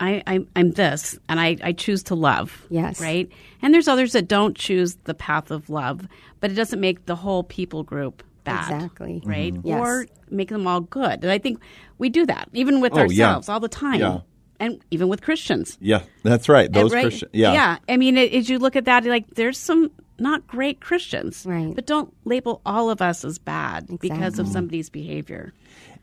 I, 0.00 0.22
I, 0.26 0.46
am 0.56 0.72
this, 0.72 1.18
and 1.28 1.40
I, 1.40 1.56
I 1.62 1.72
choose 1.72 2.02
to 2.04 2.14
love. 2.14 2.66
Yes. 2.70 3.00
Right? 3.00 3.30
And 3.62 3.74
there's 3.74 3.88
others 3.88 4.12
that 4.12 4.28
don't 4.28 4.56
choose 4.56 4.96
the 5.04 5.14
path 5.14 5.50
of 5.50 5.68
love, 5.68 6.06
but 6.40 6.50
it 6.50 6.54
doesn't 6.54 6.80
make 6.80 7.06
the 7.06 7.16
whole 7.16 7.42
people 7.42 7.82
group 7.82 8.22
bad. 8.44 8.72
Exactly. 8.72 9.22
Right? 9.24 9.52
Mm-hmm. 9.52 9.68
Yes. 9.68 9.80
Or 9.80 10.06
make 10.30 10.48
them 10.48 10.66
all 10.66 10.80
good. 10.80 11.22
And 11.24 11.30
I 11.30 11.38
think 11.38 11.60
we 11.98 12.08
do 12.08 12.26
that, 12.26 12.48
even 12.52 12.80
with 12.80 12.94
oh, 12.94 13.00
ourselves, 13.00 13.48
yeah. 13.48 13.54
all 13.54 13.60
the 13.60 13.68
time. 13.68 14.00
Yeah. 14.00 14.20
And 14.60 14.84
even 14.90 15.08
with 15.08 15.22
Christians. 15.22 15.78
Yeah, 15.80 16.02
that's 16.24 16.48
right. 16.48 16.72
Those 16.72 16.92
right? 16.92 17.02
Christians. 17.02 17.30
Yeah. 17.32 17.52
Yeah. 17.52 17.78
I 17.88 17.96
mean, 17.96 18.18
as 18.18 18.50
you 18.50 18.58
look 18.58 18.74
at 18.74 18.86
that, 18.86 19.04
like, 19.04 19.24
there's 19.34 19.56
some 19.56 19.92
not 20.18 20.46
great 20.46 20.80
Christians. 20.80 21.44
Right. 21.46 21.74
But 21.74 21.86
don't 21.86 22.12
label 22.24 22.60
all 22.66 22.90
of 22.90 23.00
us 23.00 23.24
as 23.24 23.38
bad 23.38 23.84
exactly. 23.84 24.08
because 24.10 24.38
of 24.38 24.48
somebody's 24.48 24.90
behavior. 24.90 25.52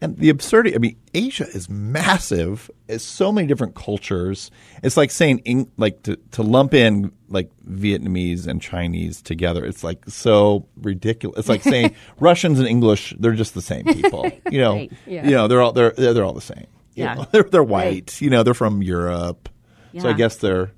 And 0.01 0.17
the 0.17 0.30
absurdity, 0.30 0.75
I 0.75 0.80
mean, 0.80 0.97
Asia 1.13 1.47
is 1.47 1.69
massive. 1.69 2.69
It's 2.89 3.04
so 3.04 3.32
many 3.32 3.47
different 3.47 3.75
cultures. 3.75 4.51
It's 4.84 4.97
like 4.97 5.10
saying, 5.10 5.71
like, 5.78 6.04
to, 6.04 6.17
to 6.32 6.43
lump 6.43 6.73
in 6.73 7.13
like 7.30 7.49
Vietnamese 7.65 8.45
and 8.45 8.62
Chinese 8.62 9.21
together. 9.21 9.65
It's 9.65 9.84
like 9.84 10.04
so 10.10 10.67
ridiculous. 10.82 11.39
It's 11.39 11.49
like 11.49 11.63
saying 11.73 11.95
Russians 12.19 12.60
and 12.60 12.67
English, 12.67 13.15
they're 13.19 13.34
just 13.34 13.54
the 13.54 13.62
same 13.62 13.86
people. 13.86 14.30
You 14.51 14.60
know, 14.62 14.73
right. 14.73 14.91
yeah. 15.08 15.25
you 15.25 15.32
know, 15.32 15.47
they're 15.47 15.62
all, 15.62 15.71
they're, 15.71 15.91
they're 15.91 16.23
all 16.23 16.34
the 16.34 16.41
same. 16.41 16.67
yeah. 16.93 17.15
Know? 17.15 17.23
They're, 17.32 17.43
they're 17.43 17.63
white, 17.63 17.86
right. 17.86 18.21
you 18.21 18.30
know, 18.30 18.43
they're 18.43 18.54
from 18.54 18.84
Europe. 18.84 19.49
Yeah. 19.91 20.04
So 20.04 20.10
I 20.10 20.13
guess 20.13 20.38
they're, 20.38 20.71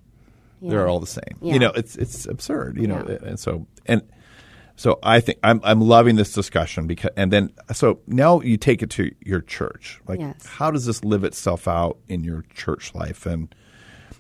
yeah. 0.62 0.70
they're 0.72 0.88
all 0.88 1.00
the 1.00 1.08
same. 1.08 1.38
You 1.42 1.60
know, 1.60 1.72
it's, 1.76 1.96
it's 1.96 2.26
absurd, 2.26 2.78
you 2.78 2.88
know, 2.88 2.98
and 2.98 3.40
so, 3.40 3.68
and, 3.86 4.02
so 4.78 5.00
I 5.02 5.20
think 5.22 5.40
I'm 5.44 5.60
I'm 5.64 5.82
loving 5.82 6.18
this 6.18 6.32
discussion 6.32 6.86
because 6.86 7.10
and 7.18 7.34
then 7.34 7.52
so 7.74 8.00
now 8.06 8.42
you 8.42 8.58
take 8.58 8.84
it 8.84 8.92
to 8.92 9.12
your 9.22 9.42
church. 9.42 10.00
Like 10.08 10.20
yes. 10.20 10.46
how 10.46 10.70
does 10.70 10.86
this 10.86 11.04
live 11.04 11.24
itself 11.24 11.68
out 11.68 11.98
in 12.08 12.24
your 12.24 12.44
church 12.54 12.94
life 12.94 13.26
and 13.26 13.54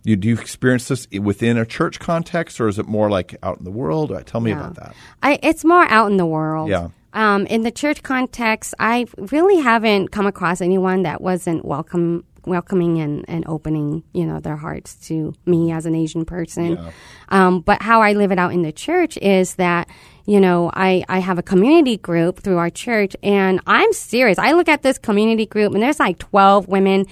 you 0.03 0.15
do 0.15 0.29
you 0.29 0.33
experience 0.35 0.87
this 0.87 1.07
within 1.21 1.57
a 1.57 1.65
church 1.65 1.99
context 1.99 2.59
or 2.59 2.67
is 2.67 2.79
it 2.79 2.87
more 2.87 3.07
like 3.07 3.35
out 3.43 3.59
in 3.59 3.65
the 3.65 3.71
world? 3.71 4.11
Uh, 4.11 4.23
tell 4.23 4.41
me 4.41 4.49
yeah. 4.49 4.59
about 4.59 4.75
that. 4.75 4.95
I, 5.21 5.37
it's 5.43 5.63
more 5.63 5.83
out 5.83 6.09
in 6.09 6.17
the 6.17 6.25
world. 6.25 6.69
Yeah. 6.69 6.89
Um, 7.13 7.45
in 7.47 7.61
the 7.61 7.71
church 7.71 8.01
context, 8.03 8.73
I 8.79 9.05
really 9.17 9.57
haven't 9.57 10.09
come 10.09 10.25
across 10.25 10.59
anyone 10.61 11.03
that 11.03 11.21
wasn't 11.21 11.65
welcome 11.65 12.25
welcoming 12.47 12.99
and, 12.99 13.25
and 13.27 13.45
opening, 13.47 14.03
you 14.13 14.25
know, 14.25 14.39
their 14.39 14.55
hearts 14.55 14.95
to 15.07 15.33
me 15.45 15.71
as 15.71 15.85
an 15.85 15.95
Asian 15.95 16.25
person. 16.25 16.77
Yeah. 16.77 16.91
Um, 17.29 17.61
but 17.61 17.81
how 17.81 18.01
I 18.01 18.13
live 18.13 18.31
it 18.31 18.39
out 18.39 18.53
in 18.53 18.61
the 18.61 18.71
church 18.71 19.17
is 19.17 19.55
that, 19.55 19.89
you 20.25 20.39
know, 20.39 20.71
I, 20.73 21.03
I 21.07 21.19
have 21.19 21.37
a 21.37 21.43
community 21.43 21.97
group 21.97 22.39
through 22.39 22.57
our 22.57 22.69
church 22.69 23.15
and 23.23 23.59
I'm 23.67 23.91
serious. 23.93 24.37
I 24.37 24.53
look 24.53 24.69
at 24.69 24.81
this 24.81 24.97
community 24.97 25.45
group 25.45 25.73
and 25.73 25.81
there's 25.81 25.99
like 25.99 26.19
12 26.19 26.67
women 26.67 27.05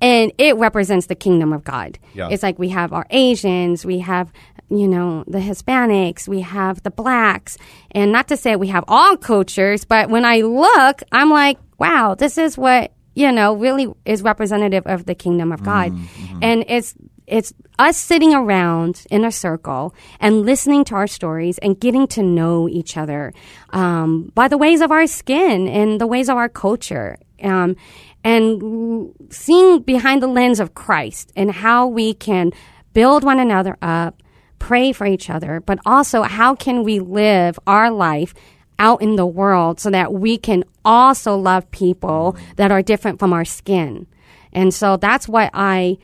and 0.00 0.32
it 0.38 0.56
represents 0.56 1.06
the 1.06 1.14
kingdom 1.14 1.52
of 1.52 1.64
God. 1.64 1.98
Yeah. 2.14 2.28
It's 2.30 2.42
like 2.42 2.58
we 2.58 2.70
have 2.70 2.92
our 2.92 3.06
Asians, 3.10 3.84
we 3.84 3.98
have 4.00 4.32
you 4.72 4.88
know, 4.88 5.22
the 5.26 5.38
Hispanics, 5.38 6.26
we 6.26 6.40
have 6.40 6.82
the 6.82 6.90
blacks, 6.90 7.58
and 7.90 8.10
not 8.10 8.28
to 8.28 8.38
say 8.38 8.56
we 8.56 8.68
have 8.68 8.84
all 8.88 9.18
cultures, 9.18 9.84
but 9.84 10.08
when 10.08 10.24
I 10.24 10.40
look, 10.40 11.02
I'm 11.12 11.28
like, 11.28 11.58
wow, 11.78 12.14
this 12.14 12.38
is 12.38 12.56
what 12.56 12.92
you 13.14 13.30
know, 13.30 13.54
really 13.54 13.88
is 14.04 14.22
representative 14.22 14.86
of 14.86 15.06
the 15.06 15.14
kingdom 15.14 15.52
of 15.52 15.62
God. 15.62 15.92
Mm-hmm. 15.92 16.38
And 16.42 16.64
it's 16.68 16.94
it's 17.26 17.52
us 17.78 17.96
sitting 17.96 18.34
around 18.34 19.04
in 19.10 19.24
a 19.24 19.32
circle 19.32 19.94
and 20.20 20.44
listening 20.44 20.84
to 20.84 20.94
our 20.94 21.06
stories 21.06 21.58
and 21.58 21.78
getting 21.78 22.06
to 22.08 22.22
know 22.22 22.68
each 22.68 22.96
other 22.96 23.32
um, 23.70 24.30
by 24.34 24.48
the 24.48 24.58
ways 24.58 24.80
of 24.80 24.90
our 24.90 25.06
skin 25.06 25.68
and 25.68 26.00
the 26.00 26.06
ways 26.06 26.28
of 26.28 26.36
our 26.36 26.48
culture. 26.48 27.16
Um, 27.42 27.76
and 28.24 29.12
seeing 29.30 29.82
behind 29.82 30.22
the 30.22 30.28
lens 30.28 30.60
of 30.60 30.74
Christ 30.74 31.32
and 31.34 31.50
how 31.50 31.86
we 31.86 32.14
can 32.14 32.52
build 32.92 33.24
one 33.24 33.40
another 33.40 33.76
up, 33.82 34.22
pray 34.58 34.92
for 34.92 35.06
each 35.06 35.28
other, 35.28 35.60
but 35.60 35.78
also 35.84 36.22
how 36.22 36.54
can 36.54 36.84
we 36.84 37.00
live 37.00 37.58
our 37.66 37.90
life 37.90 38.34
out 38.78 39.02
in 39.02 39.16
the 39.16 39.26
world 39.26 39.80
so 39.80 39.90
that 39.90 40.12
we 40.12 40.36
can 40.36 40.64
also 40.84 41.36
love 41.36 41.70
people 41.70 42.36
that 42.56 42.72
are 42.72 42.82
different 42.82 43.18
from 43.18 43.32
our 43.32 43.44
skin. 43.44 44.06
And 44.52 44.72
so 44.74 44.96
that's 44.96 45.28
what 45.28 45.50
I 45.54 45.98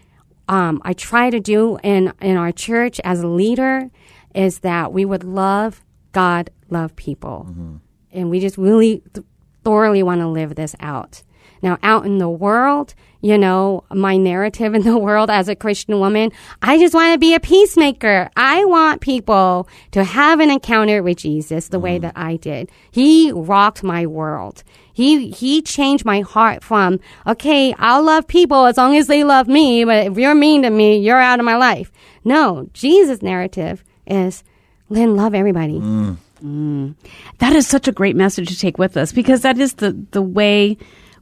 um, 0.48 0.80
I 0.82 0.94
try 0.94 1.30
to 1.30 1.40
do 1.40 1.78
in 1.82 2.12
in 2.20 2.36
our 2.36 2.52
church 2.52 3.00
as 3.04 3.20
a 3.20 3.28
leader 3.28 3.90
is 4.34 4.60
that 4.60 4.92
we 4.92 5.04
would 5.04 5.24
love 5.24 5.82
God, 6.12 6.50
love 6.70 6.96
people, 6.96 7.46
mm-hmm. 7.50 7.76
and 8.12 8.30
we 8.30 8.40
just 8.40 8.56
really 8.56 9.02
th- 9.12 9.26
thoroughly 9.64 10.02
want 10.02 10.20
to 10.20 10.28
live 10.28 10.54
this 10.54 10.74
out. 10.80 11.22
Now, 11.62 11.78
out 11.82 12.06
in 12.06 12.18
the 12.18 12.28
world, 12.28 12.94
you 13.20 13.36
know, 13.36 13.84
my 13.92 14.16
narrative 14.16 14.74
in 14.74 14.82
the 14.82 14.98
world 15.08 15.30
as 15.30 15.48
a 15.48 15.56
Christian 15.56 15.98
woman, 15.98 16.32
I 16.62 16.78
just 16.78 16.94
want 16.94 17.12
to 17.12 17.18
be 17.18 17.34
a 17.34 17.40
peacemaker. 17.40 18.30
I 18.36 18.64
want 18.64 19.00
people 19.00 19.68
to 19.92 20.04
have 20.04 20.40
an 20.40 20.50
encounter 20.50 21.02
with 21.02 21.18
Jesus 21.18 21.68
the 21.68 21.78
mm. 21.78 21.82
way 21.82 21.94
mm-hmm. 21.96 22.02
that 22.02 22.16
I 22.16 22.36
did. 22.36 22.70
He 22.90 23.32
rocked 23.32 23.82
my 23.82 24.06
world. 24.06 24.62
He, 24.92 25.30
he 25.30 25.62
changed 25.62 26.04
my 26.04 26.20
heart 26.20 26.64
from, 26.64 26.98
okay, 27.26 27.72
I'll 27.78 28.02
love 28.02 28.26
people 28.26 28.66
as 28.66 28.76
long 28.76 28.96
as 28.96 29.06
they 29.06 29.22
love 29.22 29.46
me, 29.46 29.84
but 29.84 30.08
if 30.08 30.18
you're 30.18 30.34
mean 30.34 30.62
to 30.62 30.70
me, 30.70 30.98
you're 30.98 31.20
out 31.20 31.38
of 31.38 31.44
my 31.44 31.56
life. 31.56 31.92
No, 32.24 32.68
Jesus' 32.72 33.22
narrative 33.22 33.84
is, 34.06 34.42
Linh, 34.88 35.14
love 35.14 35.34
everybody. 35.36 35.78
Mm. 35.78 36.16
Mm. 36.42 36.94
That 37.38 37.54
is 37.54 37.66
such 37.66 37.88
a 37.88 37.92
great 37.92 38.16
message 38.16 38.48
to 38.48 38.58
take 38.58 38.78
with 38.78 38.96
us 38.96 39.12
because 39.12 39.42
that 39.42 39.58
is 39.58 39.74
the, 39.74 39.92
the 40.10 40.22
way 40.22 40.78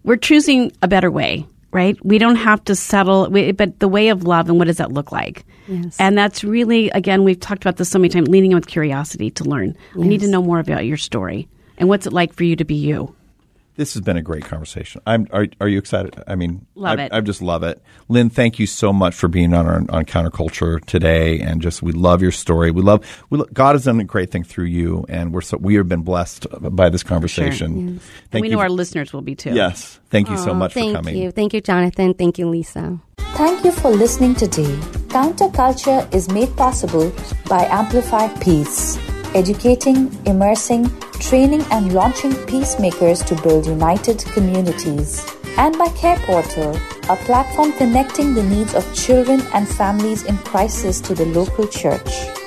we're 0.07 0.17
choosing 0.17 0.73
a 0.81 0.89
better 0.89 1.11
way 1.11 1.47
right? 1.73 2.03
We 2.05 2.19
don't 2.19 2.37
have 2.37 2.65
to 2.65 2.75
settle, 2.75 3.29
we, 3.31 3.53
but 3.53 3.81
the 3.81 3.89
way 3.89 4.09
of 4.09 4.25
love 4.25 4.49
and 4.49 4.59
what 4.59 4.67
does 4.67 4.79
that 4.79 4.93
look 4.93 5.13
like? 5.13 5.45
Yes. 5.69 5.97
And 5.99 6.17
that's 6.17 6.45
really, 6.45 6.91
again, 6.91 7.25
we've 7.25 7.41
talked 7.41 7.63
about 7.63 7.77
this 7.77 7.89
so 7.89 7.99
many 7.99 8.09
times, 8.09 8.29
leaning 8.29 8.53
in 8.53 8.57
with 8.57 8.67
curiosity 8.67 9.31
to 9.33 9.45
learn. 9.45 9.77
I 9.95 9.99
need 9.99 10.21
to 10.21 10.29
know 10.29 10.43
more 10.43 10.59
about 10.59 10.87
your 10.87 10.97
story 10.97 11.49
and 11.77 11.89
what's 11.89 12.07
it 12.07 12.13
like 12.13 12.33
for 12.33 12.45
you 12.45 12.57
to 12.57 12.65
be 12.65 12.75
you. 12.75 13.15
This 13.77 13.93
has 13.95 14.03
been 14.03 14.17
a 14.17 14.23
great 14.23 14.45
conversation. 14.45 15.03
I'm. 15.07 15.27
Are, 15.33 15.47
are 15.61 15.69
you 15.69 15.79
excited? 15.79 16.15
I 16.27 16.35
mean, 16.35 16.67
Love 16.75 16.99
I, 16.99 17.05
it. 17.05 17.13
I 17.13 17.21
just 17.21 17.43
love 17.43 17.63
it. 17.63 17.83
Linh, 18.09 18.31
thank 18.31 18.59
you 18.59 18.67
so 18.67 18.91
much 18.93 19.15
for 19.15 19.29
being 19.29 19.53
on 19.53 19.67
our 19.67 19.77
on 19.91 20.05
counterculture 20.07 20.83
today, 20.87 21.41
and 21.41 21.61
just 21.61 21.83
we 21.83 21.93
love 21.93 22.23
your 22.23 22.33
story. 22.33 22.71
We 22.71 22.81
love. 22.83 23.05
We 23.29 23.39
lo- 23.39 23.47
God 23.53 23.75
has 23.75 23.85
done 23.85 24.01
a 24.01 24.05
great 24.05 24.31
thing 24.31 24.45
through 24.45 24.65
you, 24.67 25.05
and 25.11 25.33
we're 25.35 25.43
so 25.43 25.59
we 25.59 25.75
have 25.75 25.89
been 25.89 26.03
blessed 26.03 26.47
by 26.75 26.89
this 26.89 27.03
conversation. 27.03 27.67
And 27.77 28.01
Thank 28.31 28.43
we 28.43 28.49
you. 28.49 28.55
know 28.57 28.61
our 28.63 28.71
listeners 28.71 29.13
will 29.13 29.21
be 29.23 29.35
too. 29.35 29.53
yes, 29.53 30.01
thank 30.11 30.31
you 30.31 30.39
so 30.39 30.55
much 30.55 30.73
for 30.73 30.81
coming. 30.81 31.05
thank 31.05 31.17
you. 31.17 31.31
Thank 31.31 31.53
you, 31.55 31.61
Jonathan. 31.61 32.15
Thank 32.15 32.39
you, 32.39 32.49
Lisa. 32.49 32.99
Thank 33.37 33.65
you 33.67 33.73
for 33.73 33.91
listening 33.91 34.35
today. 34.35 34.75
Counterculture 35.09 36.13
is 36.15 36.31
made 36.31 36.57
possible 36.57 37.13
by 37.49 37.65
Amplify 37.67 38.29
Peace, 38.41 38.99
educating, 39.37 40.11
immersing, 40.25 40.91
training, 41.21 41.63
and 41.71 41.93
launching 41.93 42.35
peacemakers 42.47 43.23
to 43.23 43.35
build 43.43 43.67
united 43.67 44.19
communities. 44.33 45.25
And 45.59 45.77
by 45.77 45.89
Care 45.91 46.17
Portal, 46.21 46.75
a 47.11 47.17
platform 47.17 47.73
connecting 47.75 48.33
the 48.33 48.43
needs 48.43 48.75
of 48.75 48.95
children 48.95 49.43
and 49.53 49.69
families 49.69 50.25
in 50.25 50.39
crisis 50.39 51.03
to 51.03 51.15
the 51.15 51.27
local 51.27 51.69
church. 51.69 52.46